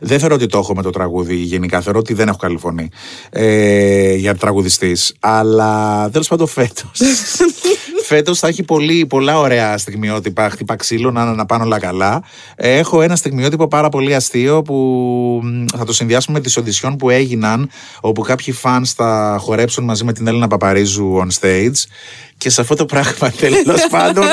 Δεν 0.00 0.18
θεωρώ 0.18 0.34
ότι 0.34 0.46
το 0.46 0.58
έχω 0.58 0.74
με 0.74 0.82
το 0.82 0.90
τραγούδι 0.90 1.34
γενικά. 1.34 1.80
Θεωρώ 1.80 1.98
ότι 1.98 2.14
δεν 2.14 2.28
έχω 2.28 2.36
καλή 2.36 2.58
φωνή 2.58 2.88
ε, 3.30 4.14
για 4.14 4.34
τραγουδιστής. 4.34 5.14
Αλλά 5.20 6.08
τέλος 6.10 6.28
πάντων 6.28 6.46
φέτος. 6.46 6.90
Φέτος 8.04 8.38
θα 8.38 8.48
έχει 8.48 8.62
πολύ, 8.62 9.06
πολλά 9.06 9.38
ωραία 9.38 9.78
στιγμιότυπα. 9.78 10.50
Χτυπά 10.50 10.76
ξύλο, 10.76 11.10
να, 11.10 11.24
να 11.34 11.46
πάνε 11.46 11.64
όλα 11.64 11.78
καλά. 11.78 12.22
Έχω 12.54 13.02
ένα 13.02 13.16
στιγμιότυπο 13.16 13.68
πάρα 13.68 13.88
πολύ 13.88 14.14
αστείο 14.14 14.62
που 14.62 15.40
θα 15.76 15.84
το 15.84 15.92
συνδυάσουμε 15.92 16.38
με 16.38 16.44
τις 16.44 16.56
οντισιόν 16.56 16.96
που 16.96 17.10
έγιναν, 17.10 17.70
όπου 18.00 18.22
κάποιοι 18.22 18.52
φαν 18.54 18.86
θα 18.86 19.36
χορέψουν 19.40 19.84
μαζί 19.84 20.04
με 20.04 20.12
την 20.12 20.26
Έλληνα 20.26 20.48
Παπαρίζου 20.48 21.18
on 21.22 21.26
Thades 21.42 21.88
Και 22.42 22.50
σε 22.50 22.60
αυτό 22.60 22.74
το 22.74 22.86
πράγμα 22.86 23.30
τέλος 23.40 23.86
πάντων 23.90 24.24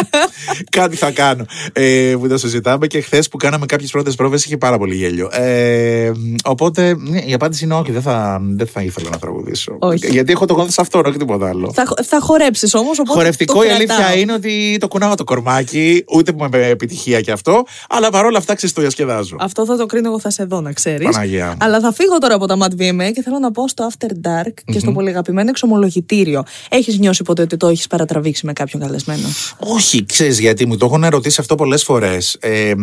κάτι 0.69 0.95
θα 0.95 1.11
κάνω. 1.11 1.45
Ε, 1.73 2.15
που 2.19 2.27
το 2.27 2.37
συζητάμε 2.37 2.87
και 2.87 3.01
χθες 3.01 3.27
που 3.27 3.37
κάναμε 3.37 3.65
κάποιες 3.65 3.91
πρώτες 3.91 4.15
πρόβες 4.15 4.45
είχε 4.45 4.57
πάρα 4.57 4.77
πολύ 4.77 4.95
γέλιο. 4.95 5.29
Ε, 5.31 6.11
οπότε 6.43 6.95
ναι, 6.97 7.19
η 7.19 7.33
απάντηση 7.33 7.63
είναι 7.63 7.73
όχι, 7.73 7.91
δεν 7.91 8.01
θα, 8.01 8.41
δεν 8.41 8.67
θα 8.67 8.81
ήθελα 8.81 9.09
να 9.09 9.17
τραγουδήσω. 9.17 9.75
Όχι. 9.79 10.11
Γιατί 10.11 10.31
έχω 10.31 10.45
το 10.45 10.53
γόνατο 10.53 10.71
σε 10.71 10.81
αυτό, 10.81 11.01
όχι 11.05 11.17
τίποτα 11.17 11.49
άλλο. 11.49 11.71
Θα, 11.73 11.83
θα 12.03 12.19
χορέψεις 12.19 12.73
όμως. 12.73 13.01
Χορευτικό 13.07 13.53
το 13.53 13.63
η 13.63 13.69
αλήθεια 13.69 14.15
είναι 14.15 14.33
ότι 14.33 14.77
το 14.79 14.87
κουνάω 14.87 15.15
το 15.15 15.23
κορμάκι, 15.23 16.03
ούτε 16.07 16.33
που 16.33 16.47
με 16.51 16.67
επιτυχία 16.67 17.21
κι 17.21 17.31
αυτό, 17.31 17.63
αλλά 17.89 18.09
παρόλα 18.09 18.37
αυτά 18.37 18.55
ξέρεις 18.55 18.75
το 18.75 18.81
διασκεδάζω. 18.81 19.35
Αυτό 19.39 19.65
θα 19.65 19.77
το 19.77 19.85
κρίνω 19.85 20.07
εγώ, 20.07 20.19
θα 20.19 20.29
σε 20.29 20.43
δω 20.43 20.61
να 20.61 20.73
ξέρεις. 20.73 21.05
Παναγία. 21.05 21.57
Αλλά 21.59 21.79
θα 21.79 21.93
φύγω 21.93 22.17
τώρα 22.17 22.35
από 22.35 22.45
τα 22.45 22.57
Mad 22.61 22.81
VMA 22.81 23.11
και 23.13 23.21
θέλω 23.21 23.39
να 23.39 23.51
πω 23.51 23.67
στο 23.67 23.89
After 23.91 24.11
Dark 24.27 24.47
mm-hmm. 24.47 24.71
και 24.71 24.79
στο 24.79 24.91
πολύ 24.91 25.09
αγαπημένο 25.09 25.49
εξομολογητήριο. 25.49 26.43
Έχεις 26.69 26.99
νιώσει 26.99 27.23
ποτέ 27.23 27.41
ότι 27.41 27.57
το 27.57 27.67
έχεις 27.67 27.87
παρατραβήξει 27.99 28.45
με 28.45 28.53
κάποιον 28.53 28.81
καλεσμένο. 28.81 29.27
Όχι, 29.59 30.05
ξέρεις 30.05 30.39
γιατί 30.39 30.65
μου 30.65 30.77
το 30.77 30.85
έχουν 30.85 31.03
ερωτήσει 31.03 31.41
αυτό 31.41 31.55
πολλές 31.55 31.83
φορές. 31.83 32.37
Ε, 32.39 32.73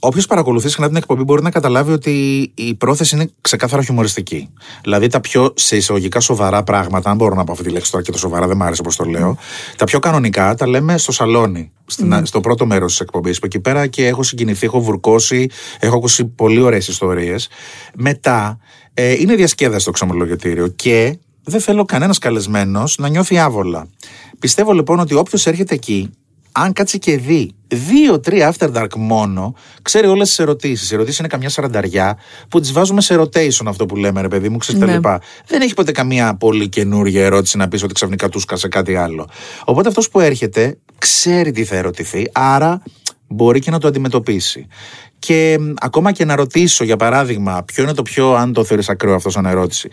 Όποιος 0.00 0.26
παρακολουθεί 0.26 0.68
συχνά 0.68 0.86
την 0.86 0.96
εκπομπή 0.96 1.22
μπορεί 1.22 1.42
να 1.42 1.50
καταλάβει 1.50 1.92
ότι 1.92 2.12
η 2.54 2.74
πρόθεση 2.74 3.14
είναι 3.14 3.30
ξεκάθαρα 3.40 3.82
χιουμοριστική. 3.82 4.48
Δηλαδή 4.82 5.06
τα 5.06 5.20
πιο 5.20 5.52
σε 5.56 5.76
εισαγωγικά 5.76 6.20
σοβαρά 6.20 6.62
πράγματα, 6.62 7.10
αν 7.10 7.16
μπορώ 7.16 7.34
να 7.34 7.44
πω 7.44 7.52
αυτή 7.52 7.64
τη 7.64 7.70
λέξη 7.70 7.90
τώρα 7.90 8.04
και 8.04 8.12
το 8.12 8.18
σοβαρά 8.18 8.46
δεν 8.46 8.56
μ' 8.56 8.62
άρεσε 8.62 8.80
όπως 8.80 8.96
το 8.96 9.04
λέω, 9.04 9.38
τα 9.76 9.84
πιο 9.84 9.98
κανονικά 9.98 10.54
τα 10.54 10.68
λέμε 10.68 10.98
στο 10.98 11.12
σαλόνι, 11.12 11.72
στην, 11.86 12.14
mm. 12.14 12.20
στο 12.24 12.40
πρώτο 12.40 12.66
μέρος 12.66 12.90
της 12.90 13.00
εκπομπής. 13.00 13.38
Που 13.38 13.46
εκεί 13.46 13.60
πέρα 13.60 13.86
και 13.86 14.06
έχω 14.06 14.22
συγκινηθεί, 14.22 14.66
έχω 14.66 14.80
βουρκώσει, 14.80 15.48
έχω 15.78 15.96
ακούσει 15.96 16.24
πολύ 16.24 16.60
ωραίες 16.60 16.88
ιστορίες. 16.88 17.48
Μετά 17.94 18.58
ε, 18.94 19.12
είναι 19.12 19.34
διασκέδαση 19.34 19.80
στο 19.80 19.90
ξομολογητήριο 19.90 20.68
και 20.68 21.18
δεν 21.48 21.60
θέλω 21.60 21.84
κανένας 21.84 22.18
καλεσμένος 22.18 22.98
να 22.98 23.08
νιώθει 23.08 23.38
άβολα. 23.38 23.88
Πιστεύω 24.38 24.72
λοιπόν 24.72 24.98
ότι 25.00 25.14
όποιος 25.14 25.46
έρχεται 25.46 25.74
εκεί, 25.74 26.10
αν 26.52 26.72
κάτσει 26.72 26.98
και 26.98 27.16
δει 27.18 27.50
δύο-τρία 27.68 28.54
After 28.54 28.72
Dark 28.72 28.94
μόνο 28.96 29.54
ξέρει 29.82 30.06
όλες 30.06 30.28
τις 30.28 30.38
ερωτήσεις. 30.38 30.90
Οι 30.90 30.94
ερωτήσεις 30.94 31.18
είναι 31.18 31.28
καμιά 31.28 31.48
σαρανταριά 31.48 32.18
που 32.48 32.60
τις 32.60 32.72
βάζουμε 32.72 33.00
σε 33.00 33.20
rotation 33.20 33.64
αυτό 33.66 33.86
που 33.86 33.96
λέμε, 33.96 34.20
ρε 34.20 34.28
παιδί 34.28 34.48
μου, 34.48 34.56
ξέρεις 34.58 34.80
τα 34.80 34.86
Ναι. 34.86 34.92
λοιπά. 34.92 35.20
Δεν 35.46 35.60
έχει 35.60 35.74
ποτέ 35.74 35.92
καμία 35.92 36.34
πολύ 36.36 36.68
καινούργια 36.68 37.24
ερώτηση 37.24 37.56
να 37.56 37.68
πεις 37.68 37.82
ότι 37.82 37.94
ξαφνικά 37.94 38.28
τους 38.28 38.42
σκάσε 38.42 38.68
κάτι 38.68 38.96
άλλο. 38.96 39.28
Οπότε 39.64 39.88
αυτός 39.88 40.08
που 40.08 40.20
έρχεται 40.20 40.78
ξέρει 40.98 41.50
τι 41.50 41.64
θα 41.64 41.76
ερωτηθεί, 41.76 42.30
άρα 42.32 42.82
μπορεί 43.28 43.60
και 43.60 43.70
να 43.70 43.78
το 43.78 43.88
αντιμετωπίσει. 43.88 44.66
Και 45.18 45.56
μ, 45.60 45.72
ακόμα 45.76 46.12
και 46.12 46.24
να 46.24 46.36
ρωτήσω, 46.36 46.84
για 46.84 46.96
παράδειγμα, 46.96 47.62
ποιο 47.64 47.82
είναι 47.82 47.94
το 47.94 48.02
πιο, 48.02 48.34
αν 48.34 48.52
το 48.52 48.64
θεωρείς 48.64 48.88
ακραίο 48.88 49.14
αυτό 49.14 49.30
σαν 49.30 49.46
ερώτηση, 49.46 49.88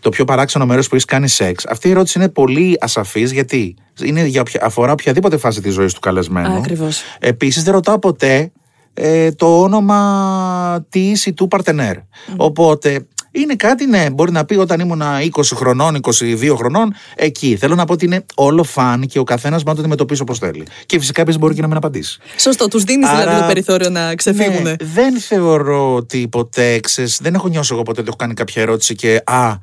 το 0.00 0.08
πιο 0.08 0.24
παράξενο 0.24 0.66
μέρος 0.66 0.88
που 0.88 0.94
έχεις 0.94 1.06
κάνει 1.06 1.28
σεξ. 1.28 1.66
Αυτή 1.66 1.88
η 1.88 1.90
ερώτηση 1.90 2.18
είναι 2.18 2.28
πολύ 2.28 2.76
ασαφής 2.80 3.32
γιατί 3.32 3.76
είναι 4.02 4.24
για 4.24 4.40
οποια- 4.40 4.64
αφορά 4.64 4.92
οποιαδήποτε 4.92 5.36
φάση 5.36 5.60
της 5.60 5.74
ζωής 5.74 5.92
του 5.94 6.00
καλεσμένου. 6.00 6.56
Ακριβώς. 6.56 7.02
Επίσης, 7.18 7.62
δεν 7.62 7.72
ρωτάω 7.72 7.98
ποτέ 7.98 8.52
ε, 8.94 9.32
το 9.32 9.60
όνομα 9.62 10.86
της 10.88 11.26
ή 11.26 11.32
του 11.32 11.48
παρτενέρ. 11.48 11.96
Οπότε. 12.36 13.06
Είναι 13.36 13.54
κάτι, 13.54 13.86
ναι, 13.86 14.10
μπορεί 14.10 14.32
να 14.32 14.44
πει 14.44 14.54
όταν 14.56 14.80
ήμουν 14.80 15.02
20 15.32 15.42
χρονών, 15.54 16.00
22 16.02 16.54
χρονών, 16.56 16.94
εκεί. 17.16 17.56
Θέλω 17.56 17.74
να 17.74 17.84
πω 17.84 17.92
ότι 17.92 18.04
είναι 18.04 18.24
όλο 18.34 18.62
φαν 18.64 19.06
και 19.06 19.18
ο 19.18 19.24
καθένας 19.24 19.56
μπορεί 19.56 19.68
να 19.68 19.74
το 19.74 19.80
αντιμετωπίσει 19.80 20.22
όπως 20.22 20.38
θέλει. 20.38 20.66
Και 20.86 20.98
φυσικά 20.98 21.20
επίσης 21.20 21.40
μπορεί 21.40 21.54
και 21.54 21.60
να 21.60 21.66
μην 21.66 21.76
απαντήσει. 21.76 22.18
Σωστό, 22.38 22.68
τους 22.68 22.84
δίνεις 22.84 23.08
Άρα- 23.08 23.18
δηλαδή 23.20 23.40
το 23.40 23.46
περιθώριο 23.46 23.90
να 23.90 24.14
ξεφύγουν. 24.14 24.62
Ναι, 24.62 24.74
δεν 24.94 25.18
θεωρώ 25.20 25.94
ότι 25.94 26.28
ποτέ, 26.28 26.80
ξέρεις, 26.80 27.18
δεν 27.22 27.34
έχω 27.34 27.48
νιώσει 27.48 27.70
εγώ 27.72 27.82
ποτέ 27.82 28.00
ότι 28.00 28.08
έχω 28.08 28.18
κάνει 28.18 28.34
κάποια 28.34 28.62
ερώτηση 28.62 28.94
και 28.94 29.22
α, 29.24 29.54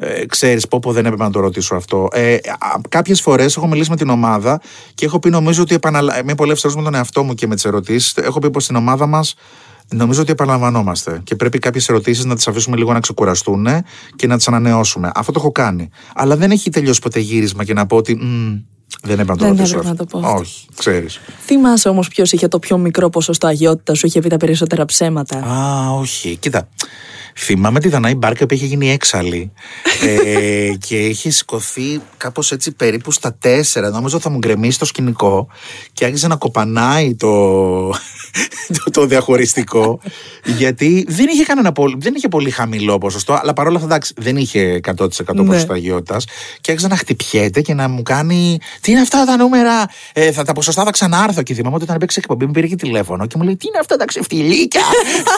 ε, 0.00 0.26
ξέρεις 0.26 0.68
πω 0.68 0.78
πω 0.78 0.92
δεν 0.92 1.04
έπρεπε 1.04 1.22
να 1.22 1.30
το 1.30 1.40
ρωτήσω 1.40 1.74
αυτό. 1.74 2.08
Ε, 2.12 2.34
α, 2.34 2.38
κάποιες 2.88 3.20
φορές 3.20 3.56
έχω 3.56 3.66
μιλήσει 3.66 3.90
με 3.90 3.96
την 3.96 4.08
ομάδα 4.08 4.60
και 4.94 5.04
έχω 5.04 5.18
πει 5.18 5.30
νομίζω 5.30 5.62
ότι 5.62 5.74
επαναλα... 5.74 6.20
είμαι 6.20 6.34
πολύ 6.34 6.50
ευθερός 6.50 6.76
με 6.76 6.82
τον 6.82 6.94
εαυτό 6.94 7.22
μου 7.22 7.34
και 7.34 7.46
με 7.46 7.54
τις 7.54 7.64
ερωτήσεις. 7.64 8.14
Έχω 8.16 8.38
πει 8.38 8.50
πως 8.50 8.64
στην 8.64 8.76
ομάδα 8.76 9.06
μας 9.06 9.34
Νομίζω 9.94 10.20
ότι 10.20 10.30
επαναλαμβανόμαστε 10.30 11.20
και 11.24 11.36
πρέπει 11.36 11.58
κάποιες 11.58 11.88
ερωτήσεις 11.88 12.24
να 12.24 12.34
τις 12.34 12.48
αφήσουμε 12.48 12.76
λίγο 12.76 12.92
να 12.92 13.00
ξεκουραστούν 13.00 13.66
και 14.16 14.26
να 14.26 14.36
τις 14.36 14.48
ανανεώσουμε. 14.48 15.10
Αυτό 15.14 15.32
το 15.32 15.40
έχω 15.40 15.52
κάνει. 15.52 15.90
Αλλά 16.14 16.36
δεν 16.36 16.50
έχει 16.50 16.70
τελειώσει 16.70 17.00
ποτέ 17.00 17.20
γύρισμα 17.20 17.64
και 17.64 17.72
να 17.72 17.86
πω 17.86 17.96
ότι. 17.96 18.14
«Μμ, 18.14 18.56
δεν 19.02 19.18
έπρεπε 19.18 19.32
να 19.32 19.36
το 19.36 19.44
Δεν 19.44 19.56
ρωτήσω. 19.56 19.78
έπρεπε 19.78 19.84
να 19.84 19.90
αυτό». 19.90 20.04
το 20.04 20.18
πω 20.18 20.26
αυτό. 20.26 20.40
Όχι, 20.40 20.66
ξέρεις. 20.76 21.20
Θυμάσαι 21.44 21.88
όμως 21.88 22.08
ποιος 22.08 22.32
είχε 22.32 22.48
το 22.48 22.58
πιο 22.58 22.78
μικρό 22.78 23.08
ποσοστό 23.10 23.46
αγιότητας, 23.46 23.98
σου 23.98 24.06
είχε 24.06 24.20
πει 24.20 24.28
τα 24.28 24.36
περισσότερα 24.36 24.84
ψέματα. 24.84 25.36
Α, 25.38 25.90
όχι. 25.90 26.36
Κοίτα. 26.36 26.68
Θυμάμαι 27.40 27.80
τη 27.80 27.88
Δανάη 27.88 28.14
Μπάρκα 28.14 28.46
που 28.46 28.54
είχε 28.54 28.66
γίνει 28.66 28.90
έξαλλη 28.90 29.52
ε, 30.02 30.72
και 30.86 31.06
είχε 31.06 31.30
σηκωθεί 31.30 32.00
κάπως 32.16 32.52
έτσι 32.52 32.72
περίπου 32.72 33.10
στα 33.10 33.34
τέσσερα. 33.34 33.90
Νόμιζα 33.90 34.18
θα 34.18 34.30
μου 34.30 34.38
γκρεμίσει 34.38 34.78
το 34.78 34.84
σκηνικό 34.84 35.48
και 35.92 36.04
άρχισε 36.04 36.26
να 36.26 36.36
κοπανάει 36.36 37.14
το, 37.14 37.28
το, 38.84 38.90
το 38.90 39.06
διαχωριστικό. 39.06 40.00
γιατί 40.44 41.04
δεν 41.08 41.26
είχε, 41.32 41.44
κανένα, 41.44 41.72
πολύ- 41.72 41.96
δεν 41.98 42.14
είχε 42.14 42.28
πολύ 42.28 42.50
χαμηλό 42.50 42.98
ποσοστό, 42.98 43.38
αλλά 43.40 43.52
παρόλα 43.52 43.76
αυτά 43.76 43.88
εντάξει, 43.88 44.12
δεν 44.16 44.36
είχε 44.36 44.80
100% 44.96 45.08
ποσοστό 45.46 45.72
αγιότητας. 45.72 46.24
Και 46.60 46.70
άρχισε 46.70 46.88
να 46.88 46.96
χτυπιέται 46.96 47.60
και 47.60 47.74
να 47.74 47.88
μου 47.88 48.02
κάνει. 48.02 48.58
Τι 48.80 48.90
είναι 48.90 49.00
αυτά 49.00 49.24
τα 49.24 49.36
νούμερα, 49.36 49.86
ε, 50.12 50.32
θα, 50.32 50.44
τα 50.44 50.52
ποσοστά 50.52 50.84
θα 50.84 50.90
ξανάρθω. 50.90 51.42
Και 51.42 51.54
θυμάμαι 51.54 51.74
ότι 51.74 51.84
όταν 51.84 51.96
έπαιξε 51.96 52.18
εκπομπή 52.18 52.46
μου 52.46 52.52
πήρε 52.52 52.66
και 52.66 52.76
τηλέφωνο 52.76 53.26
και 53.26 53.34
μου 53.38 53.44
λέει 53.44 53.56
Τι 53.56 53.66
είναι 53.68 53.78
αυτά 53.78 53.96
τα 53.96 54.04
ξεφτιλίκια. 54.04 54.82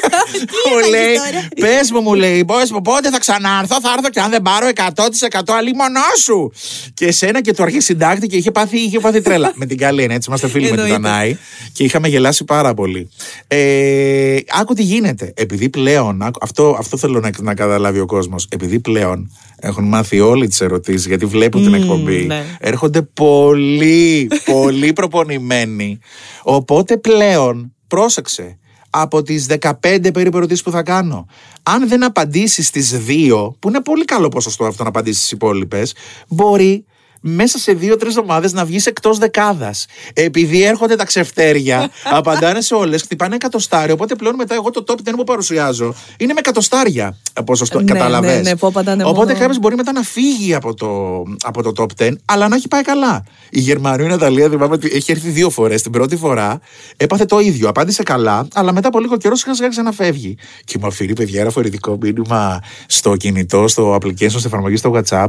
μου 0.71 0.91
λέει 0.91 1.17
Πες 1.61 1.90
μου, 1.93 2.01
μου 2.01 2.15
λέει, 2.15 2.45
«Πώς- 2.45 2.71
πότε 2.85 3.11
θα 3.11 3.19
ξανάρθω, 3.19 3.81
θα 3.81 3.93
έρθω 3.97 4.11
και 4.11 4.21
αν 4.21 4.31
δεν 4.31 4.43
πάρω 4.43 4.69
100% 4.69 5.53
αλλή 5.53 5.75
μονό 5.75 6.01
σου. 6.25 6.53
Και 6.95 7.07
εσένα 7.07 7.41
και 7.43 7.53
το 7.53 7.63
αρχισυντάκτη 7.63 8.27
και 8.27 8.37
είχε 8.37 8.51
πάθει, 8.51 8.79
είχε 8.79 9.01
πάθει 9.01 9.21
τρέλα. 9.21 9.53
με 9.61 9.67
την 9.67 9.79
καλή, 9.79 10.03
είναι, 10.03 10.15
έτσι 10.15 10.29
είμαστε 10.29 10.49
φίλοι 10.49 10.65
με 10.65 10.71
την 10.71 10.79
Εννοείται. 10.79 11.03
Δανάη 11.09 11.37
και 11.73 11.85
είχαμε 11.85 12.09
γελάσει 12.09 12.45
πάρα 12.45 12.75
πολύ. 12.75 13.09
Ε, 13.47 14.37
άκου 14.61 14.75
τι 14.75 14.83
γίνεται. 14.83 15.33
Επειδή 15.37 15.69
πλέον, 15.69 16.23
άκου- 16.23 16.43
αυτό, 16.43 16.77
αυτό 16.79 16.97
θέλω 16.97 17.21
να, 17.21 17.31
να 17.41 17.55
καταλάβει 17.55 18.01
ο 18.01 18.07
κόσμος. 18.07 18.47
Επειδή 18.51 18.81
πλέον 18.81 19.33
έχουν 19.57 19.85
μάθει 19.85 20.21
όλοι 20.21 20.49
τις 20.49 20.61
ερωτήσεις, 20.61 21.07
γιατί 21.07 21.27
βλέπουν 21.27 21.63
την 21.63 21.71
Μμμ, 21.75 21.81
εκπομπή, 21.83 22.25
ναι. 22.27 22.45
έρχονται 22.61 23.03
πολύ, 23.03 24.29
πολύ 24.53 24.93
προπονημένοι. 24.93 25.99
Οπότε 26.43 26.97
πλέον, 26.97 27.75
πρόσεξε, 27.87 28.59
από 28.91 29.23
τις 29.23 29.47
15 29.61 30.11
περίπου 30.13 30.37
ερωτήσεις 30.37 30.63
που 30.63 30.71
θα 30.71 30.83
κάνω, 30.83 31.27
αν 31.63 31.89
δεν 31.89 32.05
απαντήσεις 32.05 32.67
στις 32.67 33.05
δύο, 33.05 33.57
που 33.59 33.69
είναι 33.69 33.81
πολύ 33.81 34.05
καλό 34.05 34.29
ποσοστό 34.29 34.65
αυτό 34.65 34.83
να 34.83 34.89
απαντήσεις 34.89 35.19
στις 35.19 35.33
υπόλοιπες, 35.33 35.95
μπορεί 36.29 36.85
μέσα 37.21 37.59
σε 37.59 37.73
δύο-τρεις 37.73 38.17
εβδομάδες 38.17 38.53
να 38.53 38.65
βγεις 38.65 38.87
εκτός 38.87 39.19
δεκάδας. 39.19 39.87
Επειδή 40.15 40.63
έρχονται 40.63 40.97
τα 40.97 41.05
ξεφτέρια, 41.05 41.91
απαντάνε 42.19 42.61
σε 42.61 42.75
όλες, 42.75 43.03
χτυπάνε 43.03 43.35
εκατοστάρια. 43.35 43.95
Οπότε 43.95 44.15
πλέον 44.15 44.35
μετά 44.35 44.55
εγώ 44.55 44.71
το 44.71 44.85
top 44.87 44.95
10 45.09 45.13
που 45.17 45.25
παρουσιάζω 45.25 45.95
είναι 46.19 46.33
με 46.33 46.39
εκατοστάρια 46.39 47.17
ποσοστό. 47.45 47.81
Ναι, 47.81 47.93
Καταλαβες. 47.93 48.35
ναι, 48.35 48.41
ναι, 48.51 48.57
που 48.57 48.67
απαντάνε 48.67 49.05
Οπότε 49.05 49.27
μόνο- 49.27 49.39
κάποιος 49.39 49.59
μπορεί 49.59 49.75
μετά 49.75 49.93
να 49.93 50.03
φύγει 50.03 50.55
από 50.55 50.75
το, 50.75 51.23
από 51.43 51.63
το 51.63 51.73
top 51.77 52.03
10, 52.05 52.13
αλλά 52.25 52.49
να 52.49 52.57
έχει 52.57 52.69
πάει 52.69 52.83
καλά. 52.83 53.25
Η 53.51 53.61
Γερμανία, 53.61 54.05
η 54.05 54.09
Ναταλία, 54.09 54.49
θυμάμαι 54.49 54.75
ότι 54.75 54.91
έχει 54.93 55.13
έρθει 55.13 55.29
δύο 55.31 55.51
φορές. 55.51 55.83
Την 55.83 55.93
πρώτη 55.93 56.17
φορά 56.17 56.61
έπαθε 56.97 57.25
το 57.25 57.39
ίδιο. 57.39 57.69
Απάντησε 57.69 58.03
καλά, 58.03 58.49
αλλά 58.55 58.73
μετά 58.73 58.89
από 58.89 59.01
λίγο 59.01 59.17
καιρό 59.17 59.35
σιγά 59.35 59.55
σιγά 59.55 59.69
ξαναφεύγει. 59.69 60.37
Και 60.65 60.79
μου 60.81 60.87
αφήνει, 60.87 61.13
παιδιά, 61.13 61.41
ένα 61.41 61.51
φορητικό 61.51 61.99
μήνυμα 62.01 62.61
στο 62.87 63.17
κινητό, 63.17 63.69
στο 63.69 63.95
application, 63.95 64.15
στην 64.29 64.43
εφαρμογή 64.47 64.77
στο 64.77 64.93
WhatsApp. 64.97 65.29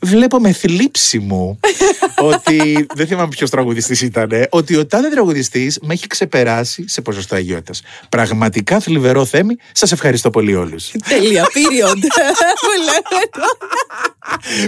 Βλέπω 0.00 0.38
με 0.40 0.52
θλίψη 0.52 1.18
μου 1.20 1.60
ότι. 2.16 2.58
Δεν 2.98 3.06
θυμάμαι 3.06 3.28
ποιος 3.28 3.50
τραγουδιστής 3.50 4.00
ήταν, 4.00 4.30
ότι 4.50 4.76
ο 4.76 4.86
τάδε 4.86 5.08
τραγουδιστής 5.08 5.78
με 5.82 5.92
έχει 5.92 6.06
ξεπεράσει 6.06 6.88
σε 6.88 7.00
ποσοστό 7.00 7.34
αγιότητας. 7.34 7.82
Πραγματικά 8.08 8.80
θλιβερό 8.80 9.24
θέμη. 9.24 9.56
Σας 9.72 9.92
ευχαριστώ 9.92 10.30
πολύ 10.30 10.54
όλους. 10.54 10.90
Τέλεια, 11.08 11.44
period. 11.44 11.98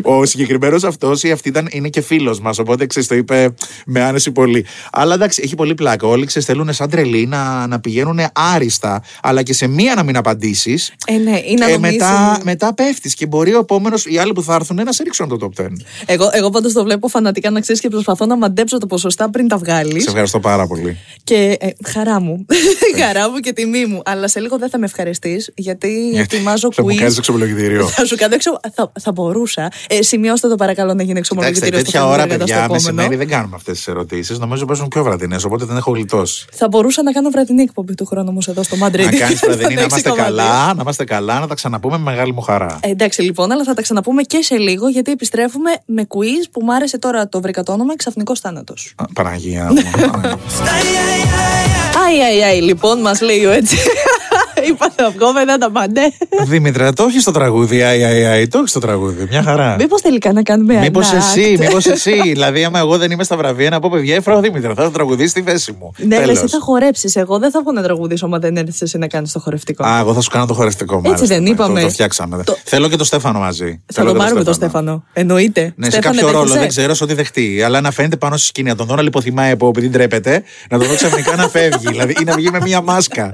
Που 0.02 0.09
λέμε. 0.09 0.16
Ο 0.23 0.25
συγκεκριμένος 0.26 0.85
αυτός 0.85 1.23
ή 1.23 1.31
αυτή 1.31 1.49
ήταν, 1.49 1.69
είναι 1.71 1.88
και 1.88 2.00
φίλος 2.00 2.40
μας. 2.40 2.59
Οπότε 2.59 2.87
ξέρεις, 2.87 3.09
το 3.09 3.14
είπε 3.14 3.54
με 3.87 4.02
άνεση 4.02 4.33
πολύ. 4.33 4.66
Αλλά 4.92 5.14
εντάξει, 5.14 5.40
έχει 5.45 5.54
πολύ 5.54 5.75
πλάκα. 5.75 6.07
Όλοι 6.07 6.26
ξέρεις, 6.26 6.49
θέλουν 6.49 6.73
σαν 6.73 6.90
τρελοί 6.90 7.26
να, 7.26 7.66
να 7.66 7.81
πηγαίνουν 7.81 8.19
άριστα, 8.33 9.02
αλλά 9.23 9.42
και 9.42 9.52
σε 9.52 9.66
μία 9.66 9.95
να 9.95 10.02
μην 10.02 10.16
απαντήσεις. 10.16 10.92
Ε, 11.07 11.12
ναι, 11.16 11.38
ή 11.47 11.54
να 11.54 11.66
Ε, 11.69 11.73
νομίζουν- 11.73 11.81
μετά, 11.81 12.40
μετά 12.45 12.75
πέφτεις 12.75 13.14
και 13.14 13.26
μπορεί 13.26 13.54
ο 13.54 13.59
επόμενος, 13.59 14.07
οι 14.07 14.19
άλλοι 14.19 14.33
που 14.33 14.42
θα 14.42 14.54
έρθουν 14.54 14.76
να 14.85 14.92
σε 14.92 15.02
ρίξουν 15.02 15.25
από 15.31 15.38
το 15.38 15.49
top 15.57 15.62
10. 15.64 15.66
Εγώ, 16.07 16.28
εγώ 16.33 16.50
πάντως 16.50 16.73
το 16.73 16.85
βλέπω 16.85 17.09
φανατικά 17.09 17.50
να 17.50 17.61
ξέρεις 17.61 17.81
και 17.81 17.88
προσπαθώ 17.88 18.26
να 18.26 18.37
μαντέψω 18.37 18.78
τα 18.78 18.87
ποσοστά 18.87 19.31
πριν 19.31 19.49
τα 19.49 19.57
βγάλεις. 19.57 20.02
Σε 20.02 20.09
ευχαριστώ 20.09 20.40
πάρα 20.40 20.66
πολύ. 20.66 20.99
Και 21.25 21.57
ε, 21.61 21.69
χαρά 21.88 22.21
μου. 22.21 22.47
χαρά 23.00 23.31
μου 23.31 23.38
και 23.38 23.52
τιμή 23.52 23.87
μου. 23.87 24.02
Αλλά 24.04 24.28
σε 24.28 24.40
λίγο 24.40 24.59
δεν 24.59 24.71
θα 24.71 24.78
με 24.78 24.85
ευχαριστείς, 24.85 25.50
γιατί 25.54 26.12
ετοιμάζω 26.16 26.69
θα 26.73 26.83
μου 26.83 26.88
quiz. 26.88 26.95
κάνεις 26.97 27.19
εξομολογητήριο. 27.19 27.87
Θα 27.87 28.04
σου 28.04 28.16
κάνω 28.16 28.35
εξο... 28.35 28.61
θα, 28.75 28.92
θα 29.00 29.12
μπορούσα. 29.12 29.52
Ε, 29.57 30.03
σημειώστε 30.03 30.49
το 30.49 30.55
παρακαλώ 30.55 30.95
να 30.95 31.03
γίνει 31.03 31.21
Κοιτάξτε, 31.21 31.35
εξομολογητήριο 31.35 31.79
στο 31.79 31.85
τέτοια 31.85 32.07
ώρα, 32.07 32.15
Φλεβεργάτα 32.23 32.45
στο 32.47 32.55
παιδιά, 32.55 32.65
επόμενο. 32.65 32.83
μεσημέρι 32.85 33.17
δεν 33.17 33.29
κάνουμε 33.29 33.57
αυτές 33.57 33.77
τις 33.77 33.89
ερωτήσεις. 33.89 34.39
Νομίζω 34.39 34.65
παίζουν 34.65 34.89
πιο 34.89 35.03
βραδινές, 35.03 35.45
οπότε 35.45 35.65
δεν 35.65 35.77
έχω 35.77 35.91
γλιτώσει. 35.93 36.47
Θα 36.53 36.69
μπορούσα 36.69 37.03
να 37.03 37.13
κάνω 37.13 37.31
βραδινή 37.31 37.63
εκπομπή 37.63 37.95
του 37.95 38.07
χρόνου 38.07 38.27
όμως 38.31 38.49
εδώ 38.49 38.63
στο 38.63 38.77
Madrid. 38.83 39.05
να 39.05 39.11
κάνεις 39.11 39.41
βραδινή, 39.47 39.75
να 39.75 39.81
είμαστε 39.81 40.11
6,2. 40.11 40.17
καλά, 40.17 40.75
να 40.75 40.83
είμαστε 40.83 41.05
καλά, 41.05 41.41
να 41.41 41.47
τα 41.47 41.55
ξαναπούμε 41.55 41.99
με 41.99 42.03
μεγάλη 42.11 42.33
μου 42.33 42.41
χαρά. 42.41 42.79
Ε, 42.83 42.91
εντάξει 42.91 43.23
λοιπόν, 43.23 43.53
αλλά 43.53 43.65
θα 43.65 43.75
τα 43.75 43.83
ξαναπούμε 43.83 44.23
και 44.23 44.43
σε 44.43 44.57
λίγο 44.57 44.89
γιατί 44.89 45.11
επιστρέφουμε 45.11 45.71
με 45.85 46.07
quiz 46.09 46.49
που 46.51 46.61
μου 46.65 46.75
άρεσε 46.75 46.99
τώρα 46.99 47.29
το 47.29 47.41
βρήκα 47.41 47.63
το 47.63 47.73
όνομα 47.73 47.97
Ξαφνικός 47.97 48.41
Θάνατος. 48.41 48.95
Α, 48.97 49.05
Παναγία 49.13 49.65
μου. 49.73 49.83
Αϊ, 52.07 52.21
αϊ, 52.23 52.43
αϊ, 52.43 52.61
λοιπόν, 52.61 53.01
μας 53.01 53.21
λέει 53.21 53.45
ο 53.45 53.51
έτσι. 53.51 53.77
Είπα 54.69 54.93
θα 54.97 55.11
βγω 55.11 55.33
μετά 55.33 55.59
τα 55.59 55.71
παντέ. 55.71 56.01
Δημήτρη, 56.47 56.93
το 56.93 57.03
έχεις 57.03 57.23
στο 57.23 57.31
τραγούδι, 57.31 57.81
αι, 57.81 57.93
αι, 57.93 58.41
αι, 58.41 58.47
το 58.47 58.59
έχεις 58.59 58.71
στο 58.71 58.81
τραγούδι. 58.81 59.27
Μια 59.31 59.43
χαρά. 59.43 59.77
Μήπως 59.79 60.01
τελικά 60.01 60.33
να 60.33 60.43
κάνουμε 60.43 60.79
Μήπως 60.79 61.11
ένα 61.11 61.19
εσύ, 61.19 61.55
act? 61.57 61.59
μήπως 61.65 61.87
εσύ. 61.87 62.21
δηλαδή, 62.33 62.65
άμα 62.65 62.79
εγώ 62.79 62.99
δεν 62.99 63.11
είμαι 63.11 63.25
στα 63.25 63.37
βραβεία, 63.37 63.71
να 63.71 63.81
πω 63.81 63.91
παιδιά, 63.91 64.15
έφερα 64.15 64.37
ο 64.37 64.41
Δήμητρα, 64.41 64.75
θα 64.75 64.91
τραγουδίσει 64.91 65.29
στη 65.29 65.43
θέση 65.43 65.73
μου. 65.81 65.93
Ναι, 65.97 66.17
αλλά 66.17 66.25
Τέλος. 66.25 66.43
εσύ 66.43 66.49
θα 66.49 66.59
χορέψεις. 66.61 67.17
Εγώ 67.17 67.39
δεν 67.39 67.51
θα 67.51 67.61
βγω 67.61 67.73
να 67.73 67.83
τραγουδήσω, 67.83 68.27
άμα 68.27 68.39
δεν 68.39 68.57
έρθεις 68.57 68.83
εσύ 68.83 68.99
να 68.99 69.07
κάνεις 69.07 69.33
το 69.33 69.39
χορευτικό. 69.41 69.85
Α, 69.87 69.99
εγώ 69.99 70.15
θα 70.15 70.21
σου 70.21 70.31
κάνω 70.31 70.47
το 70.47 70.55
χορευτικό 70.55 70.95
Έτσι 70.97 71.09
μάλιστα, 71.09 71.27
δεν 71.35 71.43
ναι, 71.43 71.49
είπαμε. 71.51 71.81
Το, 71.81 71.87
το 71.87 71.93
φτιάξαμε. 71.93 72.43
Το- 72.45 72.57
Θέλω 72.65 72.89
και 72.89 72.97
το 72.97 73.05
Στέφανο 73.05 73.39
μαζί. 73.39 73.83
θα 73.87 73.93
Θέλω 73.95 74.07
το 74.13 74.13
και 74.19 74.23
πάρουμε 74.25 74.45
το 74.45 74.53
Στέφανο. 74.53 75.05
Εννοείται. 75.13 75.73
Ναι, 75.77 75.85
σε 75.85 75.91
Στέφανε, 75.91 76.21
κάποιο 76.21 76.31
ρόλο, 76.33 76.45
δέχεσαι; 76.45 76.59
δεν 76.61 76.69
ξέρω, 76.69 76.95
σε 76.95 77.05
ό,τι 77.05 77.15
δεχτεί. 77.15 77.63
Αλλά 77.63 77.81
να 77.81 77.91
φαίνεται 77.91 78.17
πάνω 78.17 78.37
στη 78.37 78.47
σκηνή. 78.47 78.69
Να 78.69 78.75
τον 78.77 78.87
δω 78.87 78.95
να 78.95 79.03
λιποθυμάει 79.03 79.51
από 79.51 79.69
επειδή 79.69 79.89
ντρέπεται, 79.89 80.43
να 80.71 80.79
τον 80.79 80.87
δω 80.89 80.95
ξαφνικά 80.95 81.37
να 81.37 81.49
φεύγει. 81.49 81.87
δηλαδή, 81.89 82.15
ή 82.21 82.25
να 82.25 82.35
βγει 82.35 82.49
με 82.53 82.59
μία 82.63 82.81
μάσκα. 82.81 83.31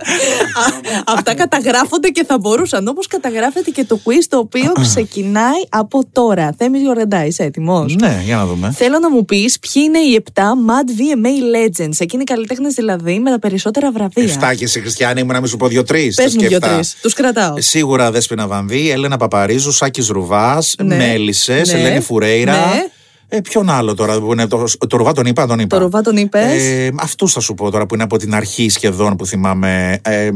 Α, 1.09 1.12
Αυτά 1.17 1.35
καταγράφονται 1.35 2.09
και 2.09 2.25
θα 2.27 2.38
μπορούσαν. 2.38 2.88
Όπως 2.88 3.07
καταγράφεται 3.07 3.71
και 3.71 3.85
το 3.85 4.00
quiz 4.05 4.25
το 4.29 4.38
οποίο 4.38 4.73
ξεκινάει 4.81 5.61
από 5.69 6.00
τώρα. 6.12 6.55
Θέμης 6.59 6.81
Γιορεντά, 6.81 7.25
είσαι 7.27 7.43
έτοιμο. 7.43 7.85
ναι, 8.00 8.23
για 8.25 8.37
να 8.37 8.47
δούμε. 8.47 8.71
Θέλω 8.77 8.99
να 8.99 9.11
μου 9.11 9.25
πεις 9.25 9.59
ποιοι 9.59 9.83
είναι 9.87 9.99
οι 9.99 10.23
7 10.35 10.41
Mad 10.41 10.88
VMA 11.00 11.29
Legends. 11.57 11.95
Εκείνοι 11.99 12.23
οι 12.23 12.27
καλλιτέχνες 12.27 12.75
δηλαδή 12.75 13.19
με 13.19 13.31
τα 13.31 13.38
περισσότερα 13.38 13.91
βραβεία. 13.93 14.23
Εφτά 14.23 14.55
και 14.55 14.65
εσύ, 14.65 14.81
Χριστιανή 14.81 15.23
μου, 15.23 15.33
να 15.33 15.38
μην 15.38 15.49
σου 15.49 15.57
πω 15.57 15.69
δύο-τρεις. 15.69 16.15
Πες 16.17 16.35
μου 16.35 16.41
δύο-τρεις. 16.41 16.97
Τους 17.03 17.12
κρατάω. 17.15 17.55
Σίγουρα 17.61 18.11
Δέσποινα 18.11 18.47
Βανδύ, 18.47 18.91
Έλενα 18.91 19.17
Παπαρίζου, 19.17 19.73
Σάκης 19.73 20.09
Ρουβάς, 20.09 20.75
Ναι. 20.83 20.97
Μέλισσες, 20.97 21.62
Ναι. 21.67 21.73
Ελένη 21.73 22.00
Φουρέιρα. 22.00 22.53
Ναι. 22.53 22.87
Ε, 23.31 23.41
ποιον 23.41 23.71
άλλο 23.71 23.95
τώρα 23.95 24.21
που 24.21 24.33
είναι. 24.33 24.47
Το, 24.47 24.65
το 24.88 24.97
Ρουβά 24.97 25.12
τον 25.12 25.27
είπα, 25.27 25.47
τον 25.47 25.59
είπα. 25.59 25.77
Το 25.77 25.83
Ρουβά 25.83 26.00
τον 26.03 26.17
είπες. 26.17 26.62
Ε, 26.62 26.91
Αυτούς 27.00 27.33
θα 27.33 27.41
σου 27.41 27.55
πω 27.55 27.71
τώρα 27.71 27.87
που 27.87 27.95
είναι 27.95 28.03
από 28.03 28.17
την 28.19 28.35
αρχή 28.35 28.69
σχεδόν 28.69 29.17
που 29.17 29.27
θυμάμαι. 29.27 29.99
Ε, 30.05 30.31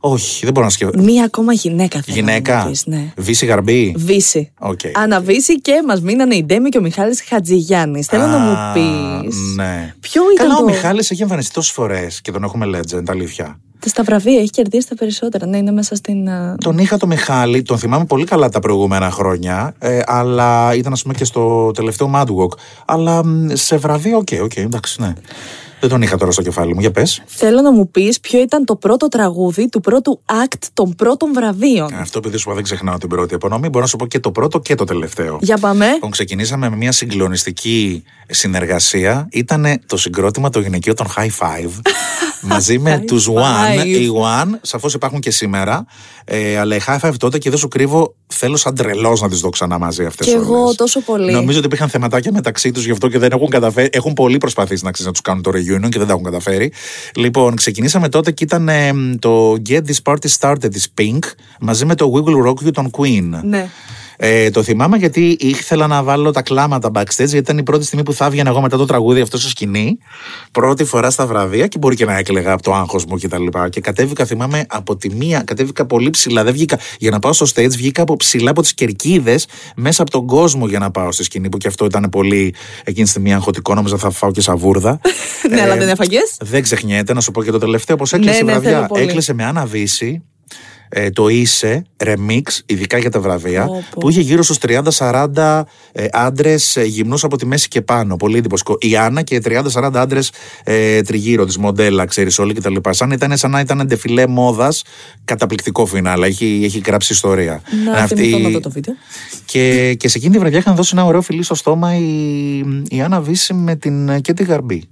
όχι, 0.00 0.44
δεν 0.44 0.52
μπορώ 0.52 0.66
να 0.66 0.72
σκεφτώ. 0.72 1.02
Μία 1.02 1.24
ακόμα 1.24 1.52
γυναίκα 1.52 2.00
θέλω 2.02 2.16
Γυναίκα. 2.16 2.56
να 2.56 2.64
μου 2.64 2.70
πεις, 2.70 2.86
ναι. 2.86 3.12
Βίσση, 3.16 3.46
Γαρμπή. 3.46 3.94
Βύση. 3.96 4.52
Οκ. 4.58 4.80
Άννα 4.94 5.23
Βίσση 5.23 5.60
και 5.60 5.82
μας 5.86 6.00
μείνανε 6.00 6.34
η 6.34 6.44
Ντέμι 6.44 6.68
και 6.68 6.78
ο 6.78 6.80
Μιχάλης 6.80 7.22
Χατζηγιάννης. 7.28 8.06
Θέλω 8.06 8.26
να 8.26 8.38
μου 8.38 8.50
Α, 8.50 8.72
πεις. 8.72 9.36
Ναι. 9.56 9.94
Ποιο 10.00 10.22
ήταν 10.34 10.46
Καλά, 10.46 10.58
το. 10.58 10.62
ο 10.64 10.66
Μιχάλης 10.66 11.10
έχει 11.10 11.22
εμφανιστεί 11.22 11.52
τόσες 11.54 11.72
φορές 11.72 12.20
και 12.20 12.30
τον 12.32 12.44
έχουμε 12.44 12.66
legend, 12.78 13.02
αλήθεια. 13.08 13.60
Στα 13.86 14.02
βραβεία 14.02 14.38
έχει 14.40 14.50
κερδίσει 14.50 14.88
τα 14.88 14.94
περισσότερα. 14.94 15.46
Ναι, 15.46 15.56
είναι 15.56 15.72
μέσα 15.72 15.94
στην. 15.94 16.28
α, 16.28 16.56
Τον 16.60 16.78
είχα 16.78 16.96
το 16.96 17.06
Μιχάλη, 17.06 17.62
τον 17.62 17.78
θυμάμαι 17.78 18.04
πολύ 18.04 18.24
καλά 18.24 18.48
τα 18.48 18.58
προηγούμενα 18.60 19.10
χρόνια, 19.10 19.74
ε, 19.78 20.00
αλλά 20.06 20.74
ήταν 20.74 20.92
ας 20.92 21.02
πούμε 21.02 21.14
και 21.14 21.24
στο 21.24 21.70
τελευταίο 21.74 22.10
Mad 22.14 22.24
Walk. 22.26 22.58
Αλλά 22.86 23.24
μ, 23.24 23.46
σε 23.52 23.76
βραβείο, 23.76 24.16
OK, 24.18 24.28
OK, 24.42 24.56
εντάξει, 24.56 25.00
ναι. 25.00 25.12
Δεν 25.80 25.88
τον 25.88 26.02
είχα 26.02 26.16
τώρα 26.16 26.30
στο 26.30 26.42
κεφάλι 26.42 26.74
μου, 26.74 26.80
για 26.80 26.90
πες. 26.90 27.22
Θέλω 27.26 27.60
να 27.60 27.72
μου 27.72 27.90
πεις 27.90 28.20
ποιο 28.20 28.40
ήταν 28.40 28.64
το 28.64 28.76
πρώτο 28.76 29.08
τραγούδι 29.08 29.68
του 29.68 29.80
πρώτου 29.80 30.20
act 30.26 30.66
των 30.72 30.94
πρώτων 30.94 31.32
βραβείων. 31.32 31.94
Αυτό 31.94 32.18
επειδή 32.18 32.36
σου 32.36 32.44
είπα 32.46 32.54
δεν 32.54 32.64
ξεχνάω 32.64 32.98
την 32.98 33.08
πρώτη 33.08 33.34
απονομή, 33.34 33.68
μπορώ 33.68 33.80
να 33.80 33.86
σου 33.86 33.96
πω 33.96 34.06
και 34.06 34.20
το 34.20 34.30
πρώτο 34.30 34.58
και 34.58 34.74
το 34.74 34.84
τελευταίο. 34.84 35.38
Για 35.40 35.58
πάμε. 35.58 35.86
Λοιπόν, 35.92 36.10
ξεκινήσαμε 36.10 36.68
με 36.68 36.76
μια 36.76 36.92
συγκλονιστική 36.92 38.04
συνεργασία. 38.30 39.28
Ήταν 39.30 39.66
το 39.86 39.96
συγκρότημα 39.96 40.50
το 40.50 40.60
γυναικείο 40.60 40.94
των 40.94 41.06
High 41.16 41.30
Five. 41.38 41.70
μαζί 42.42 42.78
με 42.78 43.00
High 43.00 43.06
τους 43.06 43.28
One. 43.28 43.80
Five. 43.80 43.86
Οι 43.86 44.10
One, 44.22 44.50
σαφώς 44.62 44.94
υπάρχουν 44.94 45.20
και 45.20 45.30
σήμερα. 45.30 45.84
Ε, 46.24 46.58
αλλά 46.58 46.76
οι 46.76 46.80
High 46.86 46.98
Five 47.00 47.12
τότε 47.16 47.38
και 47.38 47.50
δεν 47.50 47.58
σου 47.58 47.68
κρύβω, 47.68 48.14
θέλω 48.26 48.56
σαν 48.56 48.74
τρελός 48.74 49.20
να 49.20 49.28
τις 49.28 49.40
δω 49.40 49.48
ξανά 49.48 49.78
μαζί 49.78 50.04
αυτές. 50.04 50.26
Κι 50.26 50.32
εγώ 50.32 50.74
τόσο 50.74 51.00
πολύ. 51.00 51.32
Νομίζω 51.32 51.58
ότι 51.58 51.66
υπήρχαν 51.66 51.88
θεματάκια 51.88 52.32
μεταξύ 52.32 52.70
τους 52.70 52.84
γι' 52.84 52.90
αυτό 52.90 53.08
και 53.08 53.18
δεν 53.18 53.30
έχουν 53.32 53.48
καταφέρει. 53.48 53.88
Έχουν 53.92 54.12
πολύ 54.12 54.38
προσπαθήσει 54.38 54.84
να, 54.84 54.90
ξέρεις, 54.90 55.06
να 55.06 55.12
τους 55.12 55.22
κάνουν 55.22 55.42
το 55.42 55.50
reunion 55.50 55.88
και 55.88 55.98
δεν 55.98 56.06
τα 56.06 56.12
έχουν 56.12 56.24
καταφέρει. 56.24 56.72
Λοιπόν, 57.14 57.54
ξεκινήσαμε 57.54 58.08
τότε 58.08 58.30
και 58.30 58.44
ήταν 58.44 58.68
ε, 58.68 58.92
το 59.18 59.52
Get 59.68 59.80
This 59.86 60.12
Party 60.12 60.28
Started 60.38 60.70
της 60.70 60.92
Pink 61.00 61.18
μαζί 61.60 61.84
με 61.84 61.94
το 61.94 62.12
We 62.14 62.28
Will 62.28 62.48
Rock 62.48 62.66
You 62.66 62.72
των 62.72 62.90
Queen. 62.98 63.40
Ναι. 63.42 63.68
Ε, 64.22 64.50
το 64.50 64.62
θυμάμαι 64.62 64.96
γιατί 64.96 65.36
ήθελα 65.40 65.86
να 65.86 66.02
βάλω 66.02 66.30
τα 66.30 66.42
κλάματα 66.42 66.90
backstage, 66.94 67.02
γιατί 67.16 67.36
ήταν 67.36 67.58
η 67.58 67.62
πρώτη 67.62 67.84
στιγμή 67.84 68.04
που 68.04 68.12
θα 68.12 68.24
έβγαινα 68.24 68.50
εγώ 68.50 68.60
μετά 68.60 68.76
το 68.76 68.84
τραγούδι 68.84 69.20
αυτό 69.20 69.38
στο 69.38 69.48
σκηνή. 69.48 69.98
Πρώτη 70.52 70.84
φορά 70.84 71.10
στα 71.10 71.26
βραβεία 71.26 71.66
και 71.66 71.78
μπορεί 71.78 71.96
και 71.96 72.04
να 72.04 72.16
έκλαιγα 72.18 72.52
από 72.52 72.62
το 72.62 72.74
άγχος 72.74 73.04
μου 73.04 73.14
κτλ. 73.14 73.20
Και, 73.20 73.28
τα 73.28 73.38
λοιπά. 73.38 73.68
και 73.68 73.80
κατέβηκα, 73.80 74.24
θυμάμαι, 74.24 74.64
από 74.68 74.96
τη 74.96 75.14
μία, 75.14 75.42
κατέβηκα 75.42 75.86
πολύ 75.86 76.10
ψηλά. 76.10 76.44
Δεν 76.44 76.52
βγήκα. 76.52 76.78
Για 76.98 77.10
να 77.10 77.18
πάω 77.18 77.32
στο 77.32 77.46
stage, 77.54 77.70
βγήκα 77.70 78.02
από 78.02 78.16
ψηλά 78.16 78.50
από 78.50 78.62
τις 78.62 78.74
κερκίδες 78.74 79.46
μέσα 79.76 80.02
από 80.02 80.10
τον 80.10 80.26
κόσμο 80.26 80.66
για 80.66 80.78
να 80.78 80.90
πάω 80.90 81.12
στη 81.12 81.22
σκηνή. 81.24 81.48
Που 81.48 81.56
και 81.56 81.68
αυτό 81.68 81.84
ήταν 81.84 82.08
πολύ 82.10 82.54
εκείνη 82.84 83.04
τη 83.04 83.10
στιγμή 83.10 83.34
αγχωτικό. 83.34 83.74
Νόμιζα 83.74 83.96
θα 83.96 84.10
φάω 84.10 84.30
και 84.30 84.40
σαβούρδα. 84.40 85.00
ναι, 85.50 85.60
αλλά 85.60 85.76
δεν 85.76 85.88
έφαγες; 85.88 86.36
Δεν 86.40 86.62
ξεχνιέται, 86.62 87.12
να 87.12 87.20
σου 87.20 87.30
πω 87.30 87.42
και 87.42 87.50
το 87.50 87.58
τελευταίο 87.58 87.96
πώ 87.96 88.04
έκλεισε 88.10 88.32
Ναι, 88.32 88.38
η 88.38 88.42
ναι, 88.44 88.52
βραδιά. 88.52 88.70
θέλω 88.70 88.86
πολύ. 88.86 89.02
έκλεισε 89.02 89.32
με 89.34 89.44
Άννα 89.44 89.66
Βύση, 89.66 90.22
ε, 90.92 91.10
το 91.10 91.28
Είσαι, 91.28 91.84
remix, 92.04 92.42
ειδικά 92.66 92.98
για 92.98 93.10
τα 93.10 93.20
βραβεία, 93.20 93.64
Πω, 93.64 93.72
πω. 93.90 94.00
που 94.00 94.10
είχε 94.10 94.20
γύρω 94.20 94.42
στους 94.42 94.58
30-40 94.98 95.62
ε, 95.92 96.06
άντρες 96.12 96.76
ε, 96.76 96.82
γυμνούς 96.84 97.24
από 97.24 97.36
τη 97.36 97.46
μέση 97.46 97.68
και 97.68 97.80
πάνω. 97.82 98.16
Πολύ 98.16 98.38
εντυπωσικό. 98.38 98.76
Η 98.80 98.96
Άννα 98.96 99.22
και 99.22 99.40
30-40 99.44 99.90
άντρες 99.94 100.32
ε, 100.64 101.02
τριγύρω 101.02 101.44
της, 101.44 101.56
μοντέλα, 101.58 102.04
ξέρεις 102.04 102.38
όλοι 102.38 102.54
κτλ. 102.54 102.76
Σαν, 102.90 103.10
ήταν, 103.10 103.36
σαν 103.36 103.50
να 103.50 103.60
ήταν 103.60 103.86
ντεφιλέ 103.86 104.26
μόδας, 104.26 104.82
καταπληκτικό 105.24 105.86
φινάλα. 105.86 106.26
Έχει, 106.26 106.60
έχει 106.64 106.82
γράψει 106.86 107.12
ιστορία. 107.12 107.62
Να 107.84 107.92
Αυτή- 107.92 108.14
θυμηθώ 108.14 108.38
να 108.38 108.48
δω 108.48 108.60
το 108.60 108.70
βίντεο. 108.70 108.94
και, 109.44 109.94
και 109.94 110.08
σε 110.08 110.18
εκείνη 110.18 110.32
τη 110.32 110.38
βραδιά 110.38 110.58
είχαν 110.58 110.74
δώσει 110.74 110.90
ένα 110.94 111.04
ωραίο 111.04 111.22
φιλί 111.22 111.42
στο 111.42 111.54
στόμα 111.54 111.96
η, 111.96 112.58
η 112.88 113.00
Άννα 113.04 113.20
Βύση 113.20 113.54
με 113.54 113.76
την 113.76 114.08
ε, 114.08 114.20
και 114.20 114.32
τη 114.32 114.44
Γαρμπή. 114.44 114.82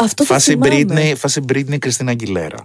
Αυτό 0.00 0.14
το 0.24 0.32
Φάση 0.32 0.50
θυμάμαι. 0.50 0.84
Britney, 0.88 1.16
φάση 1.16 1.40
Britney 1.52 1.78
Κριστίνα 1.78 2.10
Αγγιλέρα. 2.10 2.56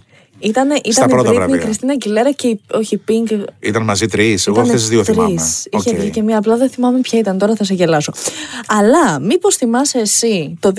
Ήτανε, 0.43 0.75
Στα 0.75 0.81
ήταν 0.89 1.07
η 1.07 1.11
πρώτα 1.11 1.29
Britney, 1.29 1.33
βραβεία. 1.35 1.55
η 1.55 1.59
Κριστίνα 1.59 1.97
Αγκιλέρα 1.97 2.31
και 2.31 2.47
η, 2.47 2.61
όχι 2.71 2.95
η 2.95 3.01
Pink. 3.09 3.43
Ήταν 3.59 3.83
μαζί 3.83 4.05
τρεις. 4.07 4.47
Εγώ 4.47 4.55
Ήτανε 4.55 4.73
αυτές 4.73 4.81
τις 4.81 4.89
δύο 4.89 5.03
τρεις. 5.03 5.15
θυμάμαι. 5.15 5.41
Είχε 5.71 5.89
Οκ. 5.89 5.95
βγει 5.99 6.09
και 6.09 6.21
μία, 6.21 6.37
απλά 6.37 6.57
δεν 6.57 6.69
θυμάμαι 6.69 6.99
ποια 6.99 7.19
ήταν. 7.19 7.37
Τώρα 7.37 7.55
θα 7.55 7.63
σε 7.63 7.73
γελάσω. 7.73 8.13
Αλλά 8.67 9.19
μήπως 9.19 9.55
θυμάσαι 9.55 9.97
εσύ 9.99 10.57
το 10.59 10.71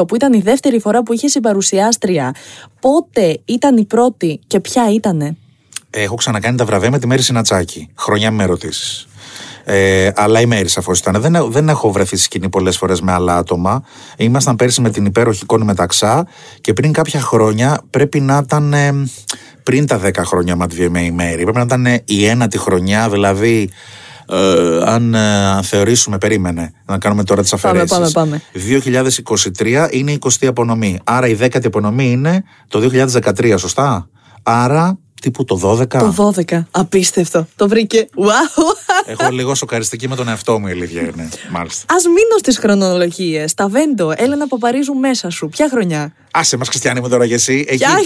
2022 0.00 0.06
που 0.08 0.14
ήταν 0.14 0.32
η 0.32 0.40
δεύτερη 0.40 0.80
φορά 0.80 1.02
που 1.02 1.12
είχε 1.12 1.28
συμπαρουσιάστρια, 1.28 2.34
πότε 2.80 3.40
ήταν 3.44 3.76
η 3.76 3.84
πρώτη 3.84 4.40
και 4.46 4.60
ποια 4.60 4.90
ήτανε; 4.92 5.36
Έχω 5.90 6.14
ξανακάνει 6.14 6.56
τα 6.56 6.64
βραβεία 6.64 6.90
με 6.90 6.98
τη 6.98 7.06
Μαίρη 7.06 7.22
Συνατσάκη. 7.22 7.88
Χρονιά 7.94 8.22
μη 8.22 8.30
με 8.30 8.42
ρωτήσεις. 8.42 9.06
Ε, 9.72 10.10
αλλά 10.14 10.40
η 10.40 10.46
Μαίρη 10.46 10.68
σαφώς 10.68 10.98
ήταν. 10.98 11.20
Δεν, 11.20 11.50
δεν 11.50 11.68
έχω 11.68 11.92
βρεθεί 11.92 12.16
στη 12.16 12.24
σκηνή 12.24 12.48
πολλές 12.48 12.76
φορές 12.76 13.00
με 13.00 13.12
άλλα 13.12 13.36
άτομα. 13.36 13.82
Ήμασταν 14.16 14.56
πέρσι 14.56 14.80
με 14.80 14.90
την 14.90 15.04
υπέροχη 15.06 15.44
Κόνη 15.44 15.64
Μεταξά 15.64 16.26
και 16.60 16.72
πριν 16.72 16.92
κάποια 16.92 17.20
χρόνια 17.20 17.80
πρέπει 17.90 18.20
να 18.20 18.40
ήταν. 18.44 18.72
ε, 18.72 18.92
πριν 19.62 19.86
τα 19.86 20.00
10 20.04 20.10
χρόνια 20.24 20.56
Ματ 20.56 20.72
VMA 20.72 20.98
η 21.00 21.10
Μέρη. 21.10 21.42
Πρέπει 21.42 21.56
να 21.56 21.62
ήταν 21.62 21.86
ε, 21.86 22.02
η 22.04 22.26
ένατη 22.26 22.58
χρονιά, 22.58 23.08
δηλαδή. 23.08 23.70
Ε, 24.32 24.82
αν 24.84 25.14
ε, 25.14 25.62
θεωρήσουμε, 25.62 26.18
περίμενε 26.18 26.72
να 26.86 26.98
κάνουμε 26.98 27.24
τώρα 27.24 27.42
τις 27.42 27.54
Πάμε, 27.60 27.80
αφαιρέσεις. 27.80 28.12
πάμε, 28.12 28.42
2023 29.58 29.88
είναι 29.90 30.12
η 30.12 30.18
20η 30.20 30.46
απονομή. 30.46 30.98
Άρα 31.04 31.28
η 31.28 31.36
10η 31.40 31.66
απονομή 31.66 32.10
είναι 32.10 32.44
το 32.68 32.90
2013, 33.32 33.54
σωστά; 33.58 34.08
Άρα 34.42 34.98
τύπου 35.20 35.44
το 35.44 35.78
12. 35.80 35.86
Το 35.88 36.32
12. 36.48 36.64
Απίστευτο. 36.70 37.46
Το 37.56 37.68
βρήκε. 37.68 38.08
Wow. 38.16 38.62
Έχω 39.06 39.30
λίγο 39.30 39.54
σοκαριστική 39.54 40.08
με 40.08 40.16
τον 40.16 40.28
εαυτό 40.28 40.58
μου, 40.58 40.66
η 40.66 40.70
αλήθεια 40.70 41.00
είναι. 41.00 41.28
Μάλιστα. 41.50 41.94
Α 41.94 41.96
μείνω 42.06 42.38
στις 42.38 42.58
χρονολογίες. 42.58 43.54
Τα 43.54 43.68
Βέντο, 43.68 44.12
Έλενα 44.16 44.46
Παπαρίζου 44.46 44.94
μέσα 44.94 45.30
σου. 45.30 45.48
Ποια 45.48 45.68
χρονιά; 45.68 46.14
Άσε 46.30 46.56
μας, 46.56 46.68
Χριστιανή 46.68 47.00
μου 47.00 47.08
τώρα 47.08 47.26
και 47.26 47.34
εσύ. 47.34 47.64
Εκεί... 47.68 47.76
Ποια. 47.76 47.94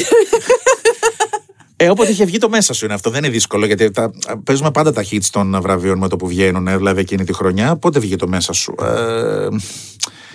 Ε, 1.76 1.90
όποτε 1.90 2.10
είχε 2.10 2.24
βγει 2.24 2.38
το 2.38 2.48
μέσα 2.48 2.72
σου 2.72 2.84
είναι 2.84 2.94
αυτό. 2.94 3.10
Δεν 3.10 3.24
είναι 3.24 3.32
δύσκολο 3.32 3.66
γιατί 3.66 3.90
τα, 3.90 4.10
παίζουμε 4.44 4.70
πάντα 4.70 4.92
τα 4.92 5.04
hits 5.10 5.26
των 5.30 5.60
βραβείων 5.60 5.98
με 5.98 6.08
το 6.08 6.16
που 6.16 6.26
βγαίνουν, 6.26 6.68
ε, 6.68 6.76
δηλαδή 6.76 7.00
εκείνη 7.00 7.24
τη 7.24 7.32
χρονιά. 7.32 7.76
Πότε 7.76 7.98
βγήκε 7.98 8.16
το 8.16 8.28
μέσα 8.28 8.52
σου. 8.52 8.74
Ε, 8.82 9.48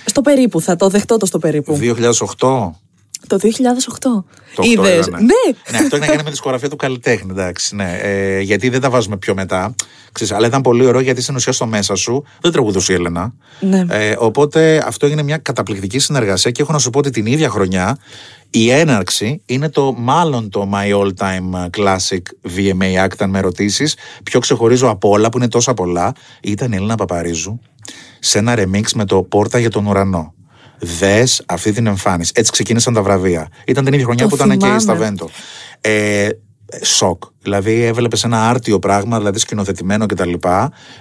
στο 0.05 0.21
περίπου, 0.21 0.61
θα 0.61 0.75
το 0.75 0.89
δεχτώ 0.89 1.17
το 1.17 1.25
στο 1.25 1.39
περίπου. 1.39 1.79
2008. 2.39 2.69
Το 3.27 3.37
2008. 3.37 3.99
Το 3.99 4.23
οκτώ 4.55 4.63
Είδες; 4.63 5.07
ήτανε. 5.07 5.23
Ναι. 5.23 5.71
ναι, 5.71 5.77
αυτό 5.77 5.95
έχει 5.95 5.99
να 5.99 6.05
κάνει 6.05 6.17
με 6.17 6.23
τη 6.23 6.29
δισκογραφία 6.29 6.69
του 6.69 6.75
καλλιτέχνη, 6.75 7.31
εντάξει. 7.31 7.75
Ναι. 7.75 7.97
Ε, 8.01 8.39
γιατί 8.39 8.69
δεν 8.69 8.81
τα 8.81 8.89
βάζουμε 8.89 9.17
πιο 9.17 9.33
μετά. 9.33 9.75
Ξέρεις, 10.11 10.33
αλλά 10.33 10.47
ήταν 10.47 10.61
πολύ 10.61 10.85
ωραίο 10.85 11.01
γιατί 11.01 11.21
στην 11.21 11.35
ουσία 11.35 11.51
στο 11.51 11.65
μέσα 11.65 11.95
σου 11.95 12.23
δεν 12.41 12.51
τραγουδούσε 12.51 12.91
η 12.91 12.95
Έλενα. 12.95 13.33
Ναι. 13.59 13.85
Ε, 13.89 14.15
οπότε 14.19 14.83
αυτό 14.85 15.05
έγινε 15.05 15.23
μια 15.23 15.37
καταπληκτική 15.37 15.99
συνεργασία 15.99 16.51
και 16.51 16.61
έχω 16.61 16.71
να 16.71 16.79
σου 16.79 16.89
πω 16.89 16.99
ότι 16.99 17.09
την 17.09 17.25
ίδια 17.25 17.49
χρονιά 17.49 17.97
η 18.49 18.69
έναρξη 18.69 19.41
είναι 19.45 19.69
το 19.69 19.93
μάλλον 19.97 20.49
το 20.49 20.69
my 20.73 20.93
all 20.95 21.11
time 21.17 21.69
classic 21.77 22.21
VMA 22.55 23.05
act, 23.05 23.17
αν 23.17 23.29
με 23.29 23.39
ρωτήσεις. 23.39 23.95
Πιο 24.23 24.39
ξεχωρίζω 24.39 24.89
από 24.89 25.09
όλα 25.09 25.29
που 25.29 25.37
είναι 25.37 25.47
τόσα 25.47 25.73
πολλά. 25.73 26.13
Ήταν 26.41 26.71
η 26.71 26.75
Έλληνα 26.75 26.95
Παπαρίζου 26.95 27.59
σε 28.19 28.37
ένα 28.37 28.55
remix 28.57 28.91
με 28.95 29.05
το 29.05 29.23
Πόρτα 29.23 29.59
για 29.59 29.69
τον 29.69 29.85
ουρανό. 29.85 30.33
Δες 30.79 31.43
αυτή 31.47 31.71
την 31.71 31.87
εμφάνιση. 31.87 32.31
Έτσι 32.35 32.51
ξεκίνησαν 32.51 32.93
τα 32.93 33.01
βραβεία. 33.01 33.47
Ήταν 33.67 33.83
την 33.83 33.93
ίδια 33.93 34.05
χρονιά 34.05 34.23
Το 34.23 34.29
που 34.29 34.35
ήταν 34.35 34.49
και 34.49 34.57
θυμάμαι. 34.57 34.79
στα 34.79 34.95
Βέντο. 34.95 35.29
Ε, 35.81 36.29
σοκ. 36.83 37.23
Δηλαδή 37.41 37.83
έβλεπες 37.83 38.23
ένα 38.23 38.49
άρτιο 38.49 38.79
πράγμα, 38.79 39.17
δηλαδή 39.17 39.39
σκηνοθετημένο 39.39 40.05
κτλ. 40.05 40.33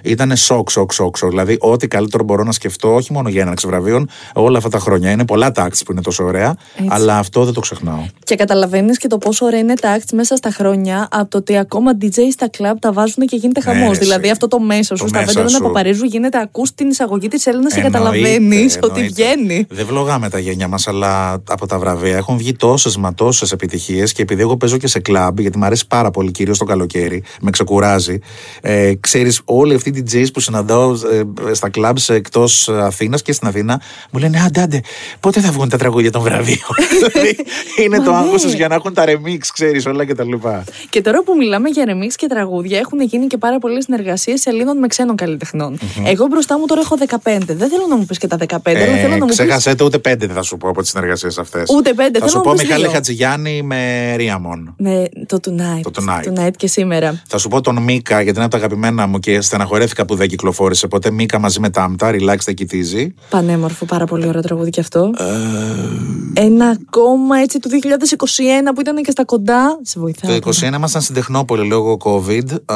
Ήταν 0.03 0.35
σοκ, 0.35 0.69
σοκ, 0.69 0.91
σοκ, 0.91 1.17
σοκ. 1.17 1.29
Δηλαδή, 1.29 1.57
ό,τι 1.59 1.87
καλύτερο 1.87 2.23
μπορώ 2.23 2.43
να 2.43 2.51
σκεφτώ, 2.51 2.93
όχι 2.93 3.13
μόνο 3.13 3.29
για 3.29 3.41
έναρξη 3.41 3.67
βραβείων, 3.67 4.09
όλα 4.33 4.57
αυτά 4.57 4.69
τα 4.69 4.79
χρόνια. 4.79 5.11
Είναι 5.11 5.25
πολλά 5.25 5.51
τάξη 5.51 5.83
που 5.83 5.91
είναι 5.91 6.01
τόσο 6.01 6.23
ωραία, 6.23 6.55
αλλά 6.87 7.17
αυτό 7.17 7.43
δεν 7.43 7.53
το 7.53 7.59
ξεχνάω. 7.59 8.05
Και 8.23 8.35
καταλαβαίνεις 8.35 8.97
και 8.97 9.07
το 9.07 9.17
πόσο 9.17 9.45
ωραία 9.45 9.59
είναι 9.59 9.73
τα 9.73 9.97
acts 9.99 10.09
μέσα 10.13 10.35
στα 10.35 10.51
χρόνια 10.51 11.07
από 11.11 11.29
το 11.29 11.37
ότι 11.37 11.57
ακόμα 11.57 11.91
DJ 12.01 12.17
στα 12.31 12.49
club 12.57 12.73
τα 12.79 12.91
βάζουν 12.91 13.25
και 13.27 13.35
γίνεται 13.35 13.61
Ναι, 13.65 13.73
χαμός. 13.73 13.97
ρε, 13.97 14.03
δηλαδή 14.03 14.21
εσύ. 14.21 14.31
αυτό 14.31 14.47
το 14.47 14.59
μέσα 14.59 14.95
σου 14.95 15.03
Το 15.03 15.07
στα 15.09 15.19
μέσα 15.19 15.31
βέντονα 15.31 15.49
σου. 15.49 15.57
από 15.57 15.71
Παρίζου 15.71 16.05
γίνεται, 16.05 16.39
ακούς 16.39 16.73
την 16.73 16.89
εισαγωγή 16.89 17.27
της 17.27 17.45
Έλληνας 17.45 17.73
και 17.73 17.79
Εννοείται, 17.79 17.97
καταλαβαίνεις 17.97 18.77
ότι 18.81 18.99
εννοείται. 19.01 19.13
βγαίνει. 19.23 19.65
Δεν 19.69 19.85
βλογάμε 19.85 20.29
τα 20.29 20.39
γένια 20.39 20.67
μας, 20.67 20.87
αλλά 20.87 21.41
από 21.49 21.67
τα 21.67 21.79
βραβεία 21.79 22.15
έχουν 22.17 22.37
βγει 22.37 22.53
τόσες 22.53 22.97
μα 22.97 23.13
τόσες 23.13 23.51
επιτυχίες 23.51 24.11
και 24.13 24.21
επειδή 24.21 24.41
εγώ 24.41 24.57
παίζω 24.57 24.77
και 24.77 24.87
σε 24.87 24.99
κλαμπ, 24.99 25.39
γιατί 25.39 25.57
μου 25.57 25.65
αρέσει 25.65 25.87
πάρα 25.87 26.11
πολύ, 26.11 26.28
κυρίως 26.31 26.57
το 26.57 26.65
καλοκαίρι, 26.65 27.23
με 27.41 27.49
ξεκουράζει. 27.49 28.19
Ε, 28.61 28.93
Ξέρεις, 28.99 29.41
όλοι 29.45 29.73
αυτοί 29.73 29.89
οι 29.89 30.03
DJs 30.11 30.27
που 30.33 30.39
συναντάω 30.39 30.91
ε, 30.91 31.53
στα 31.53 31.69
κλαμπς 31.69 32.09
εκτός 32.09 32.69
Αθήνας 32.69 33.21
και 33.21 33.33
στην 33.33 33.47
Αθήνα 33.47 33.81
μου 34.11 34.19
λένε 34.19 34.41
Άντε, 34.45 34.61
άντε, 34.61 34.81
πότε 35.19 35.39
θα 35.39 35.51
βγουν 35.51 35.69
τα 35.69 35.77
τραγούδια 35.77 36.11
των 36.11 36.21
βραβείων; 36.21 36.57
Δηλαδή, 36.99 37.37
είναι 37.77 37.97
το 37.97 38.11
Μα 38.11 38.19
ναι. 38.19 38.25
άγχος 38.25 38.41
τους 38.41 38.53
για 38.53 38.67
να 38.67 38.75
έχουν 38.75 38.93
τα 38.93 39.03
remix, 39.07 39.39
ξέρεις, 39.53 39.85
όλα 39.85 40.05
και 40.05 40.15
τα 40.15 40.23
λοιπά. 40.23 40.63
Και 40.89 41.01
τώρα 41.01 41.23
που 41.23 41.35
μιλάμε 41.35 41.69
για 41.69 41.83
remix 41.87 42.13
και 42.15 42.27
τραγούδια, 42.27 42.77
έχουν 42.77 43.01
γίνει 43.01 43.27
και 43.27 43.37
πάρα 43.37 43.59
πολλές 43.59 43.83
συνεργασίες 43.83 44.45
Ελλήνων 44.45 44.77
με 44.77 44.87
ξένων 44.87 45.15
καλλιτεχνών. 45.15 45.79
Εγώ 46.05 46.25
μπροστά 46.25 46.59
μου 46.59 46.65
τώρα 46.65 46.81
έχω 46.81 46.95
15. 47.09 47.15
Δεν 47.45 47.69
θέλω 47.69 47.85
να 47.89 47.95
μου 47.95 48.05
πεις 48.05 48.17
και 48.17 48.27
τα 48.27 48.37
15, 48.47 48.57
αλλά 48.65 48.95
θέλω 48.95 49.15
να 49.15 49.25
μου 49.25 49.25
πει. 49.25 49.31
Ε, 49.31 49.45
ξέχασέ 49.45 49.75
το, 49.75 49.85
ούτε 49.85 49.99
πέντε 49.99 50.25
δεν 50.25 50.35
θα 50.35 50.41
σου 50.41 50.57
πω 50.57 50.69
από 50.69 50.81
τις 50.81 50.89
συνεργασίες 50.89 51.37
αυτές. 51.37 51.69
Ούτε 51.75 51.93
πέντε, 51.93 52.19
Θα 52.19 52.25
θέλω 52.25 52.29
σου 52.29 52.37
να 52.37 52.43
πω 52.43 52.49
μου 52.49 52.55
πεις 52.55 52.63
Μιχάλη 52.63 52.83
δύο. 52.83 52.91
Χατζηγιάννη 52.91 53.61
με 53.61 54.13
Ρίαμον. 54.15 54.75
Με 54.77 55.09
το 55.25 55.39
Tonight. 55.45 55.81
Το 55.81 55.91
Tonight. 55.95 56.18
Night. 56.19 56.23
Του 56.23 56.33
Night 56.41 56.53
και 56.55 56.67
σήμερα. 56.67 57.21
Θα 57.27 57.37
σου 57.37 57.47
πω 57.47 57.61
τον 57.61 57.83
Μίκα, 57.83 58.15
γιατί 58.21 58.35
είναι 58.37 58.41
από 58.45 58.51
τα 58.51 58.57
αγαπημένα 58.57 59.07
μου 59.07 59.19
και 59.19 59.41
στεναχωρέθηκα 59.41 60.05
που 60.05 60.15
δεν 60.15 60.27
κυκλοφόρησε 60.27 60.87
ποτέ. 60.87 61.11
Μίκα 61.11 61.39
μαζί 61.39 61.59
με 61.59 61.69
Τάμτα, 61.69 62.11
Relax 62.11 62.37
τα 62.45 62.51
κοιτίζει. 62.51 63.13
Πανέμορφο, 63.29 63.85
πάρα 63.85 64.05
πολύ 64.05 64.27
ωραίο 64.27 64.41
τραγούδι 64.41 64.69
κι 64.69 64.79
αυτό. 64.79 65.11
Ε, 66.35 66.41
Ένα 66.45 66.65
ακόμα 66.87 67.37
έτσι 67.37 67.59
του 67.59 67.69
2021 67.69 68.73
που 68.75 68.81
ήταν 68.81 69.03
και 69.03 69.11
στα 69.11 69.25
κοντά. 69.25 69.79
Σε 69.81 69.99
βοηθάει. 69.99 70.39
Το 70.39 70.49
2021 70.69 70.73
ήμασταν 70.75 71.01
στην 71.01 71.15
Τεχνόπολη 71.15 71.67
λόγω 71.67 71.97
COVID. 72.03 72.51
ε, 72.51 72.75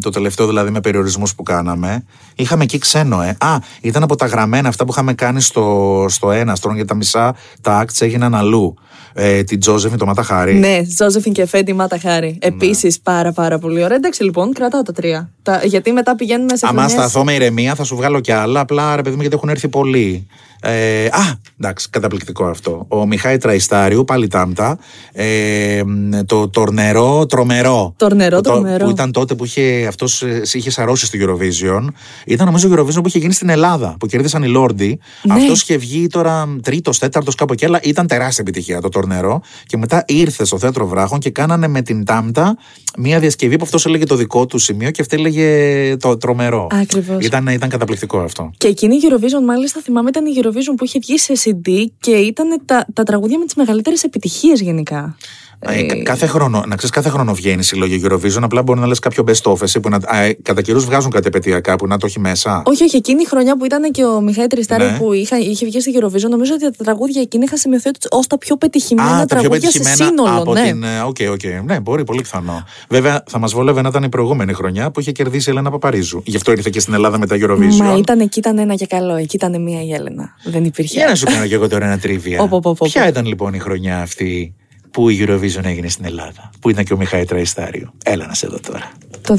το 0.00 0.10
τελευταίο 0.10 0.46
δηλαδή 0.46 0.70
με 0.70 0.80
περιορισμούς 0.80 1.34
που 1.34 1.42
κάναμε. 1.42 2.04
Είχαμε 2.36 2.62
εκεί 2.62 2.78
ξένο, 2.78 3.22
ε. 3.22 3.36
Α, 3.40 3.56
ήταν 3.80 4.02
από 4.02 4.16
τα 4.16 4.26
γραμμένα 4.26 4.68
αυτά 4.68 4.84
που 4.84 4.90
είχαμε 4.92 5.14
κάνει 5.14 5.40
στο, 5.40 6.04
στο 6.08 6.30
ένα 6.30 6.54
στρών 6.54 6.74
για 6.74 6.84
τα 6.84 6.94
μισά. 6.94 7.34
Τα 7.60 7.84
acts 7.84 8.00
έγιναν 8.00 8.34
αλλού. 8.34 8.74
Ε, 9.12 9.42
την 9.42 9.60
Τζόζεφιν, 9.60 9.98
το 9.98 10.06
Ματαχάρη. 10.06 10.54
Ναι, 10.54 10.80
Ζώζεφιν 10.98 11.32
και 11.32 11.46
Φέντι 11.46 11.72
Μάτα 11.72 11.98
Χάρη. 11.98 12.38
Επίσης 12.62 13.00
πάρα 13.00 13.32
πάρα 13.32 13.58
πολύ 13.58 13.84
ωραία. 13.84 13.96
Εντάξει 13.96 14.22
λοιπόν, 14.24 14.52
κρατάω 14.52 14.82
τα 14.82 14.92
τρία. 14.92 15.30
Τα, 15.42 15.60
γιατί 15.64 15.92
μετά 15.92 16.16
πηγαίνουμε 16.16 16.56
σε 16.56 16.66
Άμα 16.66 16.82
χρονιές... 16.82 17.00
σταθώ 17.00 17.24
με 17.24 17.32
ηρεμία, 17.32 17.74
θα 17.74 17.84
σου 17.84 17.96
βγάλω 17.96 18.20
κι 18.20 18.32
άλλα. 18.32 18.60
Απλά 18.60 18.96
ρε 18.96 19.02
παιδί 19.02 19.14
μου, 19.14 19.20
γιατί 19.20 19.36
έχουν 19.36 19.48
έρθει 19.48 19.68
πολλοί. 19.68 20.26
Ε, 20.62 21.04
α, 21.04 21.38
εντάξει, 21.60 21.88
καταπληκτικό 21.90 22.44
αυτό. 22.44 22.84
Ο 22.88 23.06
Μιχάη 23.06 23.36
Τραϊστάριου, 23.36 24.04
πάλι 24.04 24.26
τάμπτα. 24.28 24.78
Ε, 25.12 25.82
το 26.26 26.48
τορνερό 26.48 27.26
τρομερό. 27.26 27.94
Τορνερό 27.96 28.36
που, 28.36 28.42
το- 28.42 28.50
τρομερό. 28.50 28.84
που 28.84 28.90
ήταν 28.90 29.12
τότε 29.12 29.34
που 29.34 29.44
είχε, 29.44 29.84
αυτός 29.88 30.22
ε, 30.22 30.42
είχε 30.52 30.70
σαρώσει 30.70 31.06
στο 31.06 31.18
Eurovision. 31.20 31.86
Ήταν 32.26 32.46
νομίζω 32.46 32.68
Eurovision 32.72 33.02
που 33.02 33.08
είχε 33.08 33.18
γίνει 33.18 33.32
στην 33.32 33.48
Ελλάδα, 33.48 33.96
που 33.98 34.06
κέρδισαν 34.06 34.42
οι 34.42 34.48
Λόρντι. 34.48 34.98
Ναι. 35.22 35.34
Αυτός 35.34 35.62
είχε 35.62 35.76
βγει 35.76 36.06
τώρα 36.06 36.56
τρίτος, 36.62 36.98
τέταρτος, 36.98 37.34
κάπου 37.34 37.52
εκεί, 37.52 37.64
αλλά 37.64 37.80
ήταν 37.82 38.06
τεράστια 38.06 38.44
επιτυχία 38.46 38.80
το 38.80 38.88
τορνερό. 38.88 39.40
Και 39.66 39.76
μετά 39.76 40.04
ήρθε 40.06 40.44
στο 40.44 40.58
θέατρο 40.58 40.86
Βράχων 40.86 41.18
και 41.18 41.30
κάνανε 41.30 41.68
με 41.68 41.82
την 41.82 42.04
τάμπτα 42.04 42.56
μία 42.98 43.18
διασκευή 43.18 43.56
που 43.56 43.64
αυτός 43.64 43.86
έλεγε 43.86 44.04
το 44.04 44.14
δικό 44.16 44.46
του 44.46 44.58
σημείο 44.58 44.90
και 44.90 45.00
αυτή 45.02 45.16
έλεγε 45.16 45.96
το 45.96 46.16
τρομερό. 46.16 46.66
Ακριβώς. 46.70 47.24
Ήταν, 47.24 47.46
ήταν 47.46 47.68
καταπληκτικό 47.68 48.18
αυτό. 48.18 48.50
Και 48.56 48.66
εκείνη 48.68 48.94
η 48.94 49.00
Eurovision, 49.02 49.44
μάλιστα, 49.46 49.80
θυμάμαι 49.80 50.08
ήταν 50.08 50.26
η 50.26 50.30
Eurovision 50.36 50.46
που 50.76 50.84
είχε 50.84 50.98
βγει 50.98 51.18
σε 51.18 51.32
CD 51.44 51.68
και 52.00 52.10
ήταν 52.10 52.60
τα, 52.64 52.86
τα 52.92 53.02
τραγούδια 53.02 53.38
με 53.38 53.44
τις 53.44 53.54
μεγαλύτερες 53.54 54.02
επιτυχίες 54.02 54.60
γενικά. 54.60 55.16
Ε, 55.60 55.82
κα- 55.82 56.02
κάθε 56.02 56.26
χρόνο, 56.26 56.62
να 56.66 56.76
ξέρεις, 56.76 56.94
κάθε 56.94 57.08
χρόνο 57.08 57.34
βγαίνει 57.34 57.62
συλλογή 57.62 58.00
Eurovision. 58.04 58.42
Απλά 58.42 58.62
μπορεί 58.62 58.80
να 58.80 58.86
λες 58.86 58.98
κάποιο 58.98 59.24
best 59.26 59.52
of 59.52 59.62
εσύ 59.62 59.80
που 59.80 59.88
να, 59.88 59.98
α, 60.04 60.18
ε, 60.18 60.32
κατά 60.42 60.62
καιρούς 60.62 60.84
βγάζουν 60.84 61.10
κάτι 61.10 61.26
επαιτειακά 61.26 61.76
που 61.76 61.86
να 61.86 61.98
το 61.98 62.06
έχει 62.06 62.20
μέσα. 62.20 62.62
Όχι, 62.66 62.84
όχι, 62.84 62.96
εκείνη 62.96 63.22
η 63.22 63.24
χρονιά 63.24 63.56
που 63.56 63.64
ήταν 63.64 63.90
και 63.90 64.04
ο 64.04 64.20
Μιχάη 64.20 64.46
Τριστάρη 64.46 64.84
Ναι. 64.84 64.98
που 64.98 65.12
είχα, 65.12 65.38
είχε 65.38 65.66
βγει 65.66 65.80
στη 65.80 65.92
Eurovision, 66.00 66.28
νομίζω 66.30 66.54
ότι 66.54 66.76
τα 66.76 66.84
τραγούδια 66.84 67.20
εκείνη 67.20 67.44
είχαν 67.44 67.58
σημειωθεί 67.58 67.90
ως 68.10 68.26
τα 68.26 68.38
πιο 68.38 68.56
πετυχημένα 68.56 69.08
Α, 69.08 69.18
τα 69.18 69.24
πιο 69.26 69.26
τραγούδια 69.26 69.70
σε 69.70 69.78
πετυχημένα 69.78 70.10
σύνολο. 70.10 70.40
από 70.40 70.52
ναι. 70.52 70.62
την. 70.62 70.82
ε, 70.82 71.00
OK, 71.00 71.16
OK. 71.32 71.64
Ναι, 71.64 71.80
μπορεί, 71.80 72.04
πολύ 72.04 72.20
πιθανό. 72.20 72.64
Βέβαια, 72.88 73.22
θα 73.28 73.38
μας 73.38 73.52
βόλευε 73.52 73.82
να 73.82 73.88
ήταν 73.88 74.02
η 74.02 74.08
προηγούμενη 74.08 74.52
χρονιά 74.52 74.90
που 74.90 75.00
είχε 75.00 75.12
κερδίσει 75.12 75.48
η 75.48 75.52
Ελένα 75.52 75.70
Παπαρίζου. 75.70 76.22
Γι' 76.24 76.36
αυτό 76.36 76.50
ήρθε 76.52 76.70
και 76.70 76.80
στην 76.80 76.94
Ελλάδα 76.94 77.18
με 77.18 77.26
τα 77.26 77.36
Eurovision. 77.40 77.76
Μα 77.76 77.96
ήταν 77.96 78.20
εκεί 78.20 78.38
ήταν 78.38 78.58
ένα 78.58 78.74
και 78.74 78.86
καλό. 78.86 79.14
Εκεί 79.16 79.36
ήταν 79.36 79.62
μία 79.62 79.82
η 79.82 79.92
Έλενα. 79.92 80.34
Δεν 80.44 80.64
υπήρχε. 80.64 80.98
Για 80.98 81.06
να 81.06 81.14
σου 81.14 81.24
κάνω 81.24 81.46
και 81.46 81.54
εγώ 81.54 81.68
τώρα 81.68 81.86
ένα 81.86 81.98
trivia. 81.98 82.42
Ωπ, 82.42 82.52
ωπ, 82.52 82.66
ωπ, 82.66 82.80
ωπ. 82.80 82.88
Ποια 82.88 83.08
ήταν 83.08 83.26
λοιπόν 83.26 83.54
η 83.54 83.58
χρονιά 83.58 84.00
αυτή 84.00 84.54
που 84.90 85.08
η 85.08 85.24
Eurovision 85.26 85.64
έγινε 85.64 85.88
στην 85.88 86.04
Ελλάδα, 86.04 86.50
που 86.60 86.70
ήταν 86.70 86.84
και 86.84 86.92
ο 86.92 86.96
Μιχάι 86.96 87.24
Τραϊστάριο; 87.24 87.92
Έλα 88.04 88.26
να 88.26 88.34
σε 88.34 88.46
δω 88.46 88.60
τώρα. 88.60 88.92
Το 89.20 89.38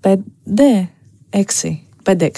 2005. 0.00 0.14
6. 1.30 1.40
5-6. 2.04 2.28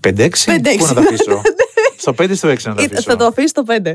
5-6. 0.00 0.28
5-6. 0.46 0.78
Πού 0.78 0.86
να 0.86 0.94
τα 0.94 1.00
αφήσω; 1.00 1.42
στο 2.02 2.14
5 2.18 2.30
ή 2.30 2.34
στο 2.34 2.48
6 2.48 2.56
να 2.64 2.74
τα 2.74 2.82
αφήσω; 2.82 3.02
Θα 3.02 3.16
το 3.16 3.24
αφήσεις 3.24 3.50
στο 3.50 3.62
5. 3.66 3.92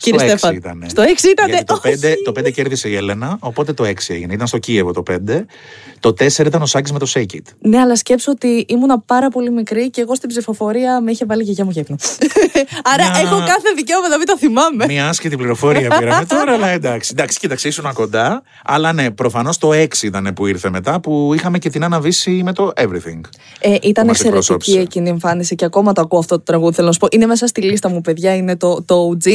Κύριε 0.00 0.18
Στο 0.18 0.28
6 0.28 0.36
Στέφαν. 0.38 0.54
ήτανε. 0.56 0.88
Στο 0.88 1.02
6 1.02 1.24
ήταν. 1.30 1.48
Γιατί 1.48 1.64
το 1.64 1.80
5, 1.84 2.14
το 2.24 2.32
5 2.40 2.50
κέρδισε 2.52 2.88
η 2.88 2.94
Έλενα, 2.96 3.36
οπότε 3.40 3.72
το 3.72 3.84
6 3.84 3.94
έγινε. 4.08 4.32
Ήταν 4.34 4.46
στο 4.46 4.58
Κίεβο 4.58 4.92
το 4.92 5.02
5. 5.10 5.14
Το 6.00 6.08
4 6.18 6.46
ήταν 6.46 6.62
ο 6.62 6.66
Σάκης 6.66 6.92
με 6.92 6.98
το 6.98 7.06
Shake 7.14 7.34
It. 7.34 7.40
Ναι, 7.60 7.78
αλλά 7.78 7.96
σκέψω 7.96 8.30
ότι 8.30 8.64
ήμουνα 8.68 8.98
πάρα 9.00 9.28
πολύ 9.28 9.50
μικρή 9.50 9.90
και 9.90 10.00
εγώ 10.00 10.14
στην 10.14 10.28
ψηφοφορία 10.28 11.00
με 11.00 11.10
είχε 11.10 11.24
βάλει 11.24 11.40
η 11.40 11.44
γιαγιά 11.44 11.64
μου 11.64 11.70
για 11.70 11.80
ύπνο. 11.82 11.96
Άρα 12.94 13.10
Μια- 13.10 13.20
έχω 13.20 13.38
κάθε 13.38 13.72
δικαίωμα 13.76 14.08
να 14.08 14.16
μην 14.16 14.26
το 14.26 14.38
θυμάμαι. 14.38 14.84
Μια 14.86 15.08
άσχετη 15.08 15.36
πληροφορία 15.36 15.96
πήραμε 15.98 16.24
τώρα, 16.24 16.52
αλλά 16.52 16.68
εντάξει. 16.68 17.10
Εντάξει, 17.12 17.38
κοίταξε, 17.38 17.68
ήσουν 17.68 17.92
κοντά. 17.92 18.42
Αλλά 18.64 18.92
ναι, 18.92 19.10
προφανώς 19.10 19.58
το 19.58 19.70
6 19.72 20.02
ήταν 20.02 20.32
που 20.34 20.46
ήρθε 20.46 20.70
μετά, 20.70 21.00
που 21.00 21.32
είχαμε 21.34 21.58
και 21.58 21.70
την 21.70 21.84
αναβίση 21.84 22.30
με 22.44 22.52
το 22.52 22.72
Everything. 22.76 23.20
Ε, 23.60 23.74
ήταν 23.82 24.06
μας 24.06 24.20
εξαιρετική 24.20 24.26
εκπροσώπησε. 24.26 24.78
εκείνη 24.80 25.06
η 25.06 25.10
εμφάνιση 25.10 25.54
και 25.54 25.64
ακόμα 25.64 25.92
το 25.92 26.00
ακούω 26.00 26.18
αυτό 26.18 26.36
το 26.36 26.42
τραγούδι. 26.42 26.74
Θέλω 26.74 26.86
να 26.86 26.92
σου 26.92 26.98
πω. 26.98 27.06
Είναι 27.10 27.26
μέσα 27.26 27.46
στη 27.46 27.62
λίστα 27.62 27.88
μου, 27.88 28.00
παιδιά, 28.00 28.36
είναι 28.36 28.56
το, 28.56 28.82
το 28.82 29.10
OG. 29.12 29.28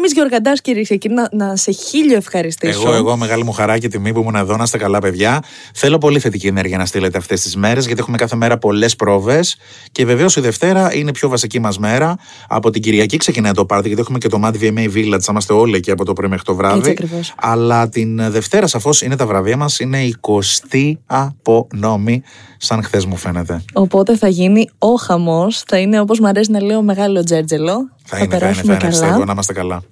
Θέμη 0.00 0.12
Γεωργαντάς, 0.14 0.60
κυρίε 0.60 0.82
και 0.82 0.96
κύριοι, 0.96 1.14
να, 1.14 1.28
να 1.32 1.56
σε 1.56 1.70
χίλιο 1.70 2.16
ευχαριστήσω. 2.16 2.80
Εγώ, 2.80 2.94
εγώ, 2.94 3.16
μεγάλη 3.16 3.44
μου 3.44 3.52
χαρά 3.52 3.78
και 3.78 3.88
τιμή 3.88 4.12
που 4.12 4.20
ήμουν 4.20 4.34
εδώ, 4.34 4.56
να 4.56 4.62
είστε 4.62 4.78
καλά, 4.78 4.98
παιδιά. 4.98 5.42
Θέλω 5.74 5.98
πολύ 5.98 6.18
θετική 6.18 6.46
ενέργεια 6.46 6.78
να 6.78 6.86
στείλετε 6.86 7.18
αυτές 7.18 7.40
τις 7.40 7.56
μέρες, 7.56 7.86
γιατί 7.86 8.00
έχουμε 8.00 8.16
κάθε 8.16 8.36
μέρα 8.36 8.58
πολλές 8.58 8.96
πρόβες. 8.96 9.56
Και 9.92 10.04
βεβαίως 10.04 10.36
η 10.36 10.40
Δευτέρα 10.40 10.94
είναι 10.94 11.08
η 11.08 11.12
πιο 11.12 11.28
βασική 11.28 11.58
μας 11.60 11.78
μέρα. 11.78 12.16
Από 12.48 12.70
την 12.70 12.82
Κυριακή 12.82 13.16
ξεκινάει 13.16 13.52
το 13.52 13.64
πάρτι, 13.64 13.86
γιατί 13.86 14.02
έχουμε 14.02 14.18
και 14.18 14.28
το 14.28 14.40
Mad 14.44 14.52
VMA 14.62 14.94
Village. 14.94 15.20
Θα 15.20 15.28
είμαστε 15.30 15.52
όλοι 15.52 15.76
εκεί 15.76 15.90
από 15.90 16.04
το 16.04 16.12
πρωί 16.12 16.28
μέχρι 16.28 16.44
το 16.44 16.54
βράδυ. 16.54 16.78
Έτσι 16.78 16.90
ακριβώς. 16.90 17.34
Αλλά 17.36 17.88
την 17.88 18.30
Δευτέρα, 18.30 18.66
σαφώς, 18.66 19.02
είναι 19.02 19.16
τα 19.16 19.26
βραβεία 19.26 19.56
μας. 19.56 19.78
Είναι 19.78 20.02
η 20.02 20.16
20η 20.20 20.92
απονομή, 21.06 22.22
σαν 22.56 22.82
χθες 22.82 23.04
μου 23.04 23.16
φαίνεται. 23.16 23.64
Οπότε 23.72 24.16
θα 24.16 24.28
γίνει 24.28 24.70
ο 24.78 24.94
χαμός. 24.94 25.62
Θα 25.66 25.78
είναι 25.78 26.00
όπως 26.00 26.20
μου 26.20 26.26
αρέσει 26.26 26.50
να 26.50 26.62
λέω 26.62 26.82
μεγάλο 26.82 27.24
τζέρτζελο. 27.24 27.88
Θα 28.10 28.18
είναι, 28.18 28.18
θα 28.18 28.24
είναι, 28.24 28.34
θα 28.34 28.38
περάσουμε 28.38 28.72
είναι. 28.72 28.82
καλά. 28.82 28.90
Πιστεύω 28.90 29.24
να 29.24 29.32
είμαστε 29.32 29.52
καλά. 29.52 29.82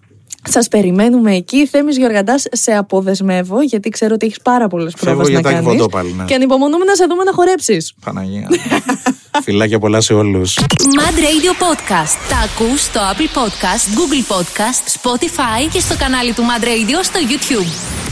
Σας 0.43 0.69
περιμένουμε 0.69 1.35
εκεί. 1.35 1.67
Θέμης 1.67 1.97
Γεωργαντάς, 1.97 2.47
σε 2.53 2.73
αποδεσμεύω, 2.73 3.63
γιατί 3.63 3.89
ξέρω 3.89 4.15
ότι 4.15 4.27
έχεις 4.27 4.41
πάρα 4.43 4.69
πολλές 4.69 4.95
Φεύγω 4.97 5.15
πρόβες 5.15 5.35
να 5.35 5.41
για 5.41 5.51
Τάκη 5.51 5.65
κάνεις. 5.65 5.79
Βοντό 5.79 5.89
πάλι, 5.89 6.13
ναι. 6.13 6.25
Και 6.25 6.35
ανυπομονούμε 6.35 6.85
να 6.85 6.95
σε 6.95 7.07
δούμε 7.09 7.25
να 7.25 7.33
χορέψεις. 7.33 7.95
Παναγία. 8.05 8.49
Φιλάκια 9.45 9.79
πολλά 9.79 10.01
σε 10.01 10.15
όλους. 10.15 10.59
Mad 10.59 11.19
Radio 11.19 11.53
Podcast. 11.65 12.17
Τα 12.29 12.37
ακούς 12.37 12.81
στο 12.83 13.01
Apple 13.01 13.39
Podcast, 13.39 13.85
Google 13.99 14.35
Podcast, 14.35 15.01
Spotify 15.01 15.69
και 15.73 15.81
στο 15.81 15.95
κανάλι 15.99 16.33
του 16.33 16.43
Mad 16.43 16.65
Radio 16.65 16.99
στο 17.03 17.19
YouTube. 17.29 18.08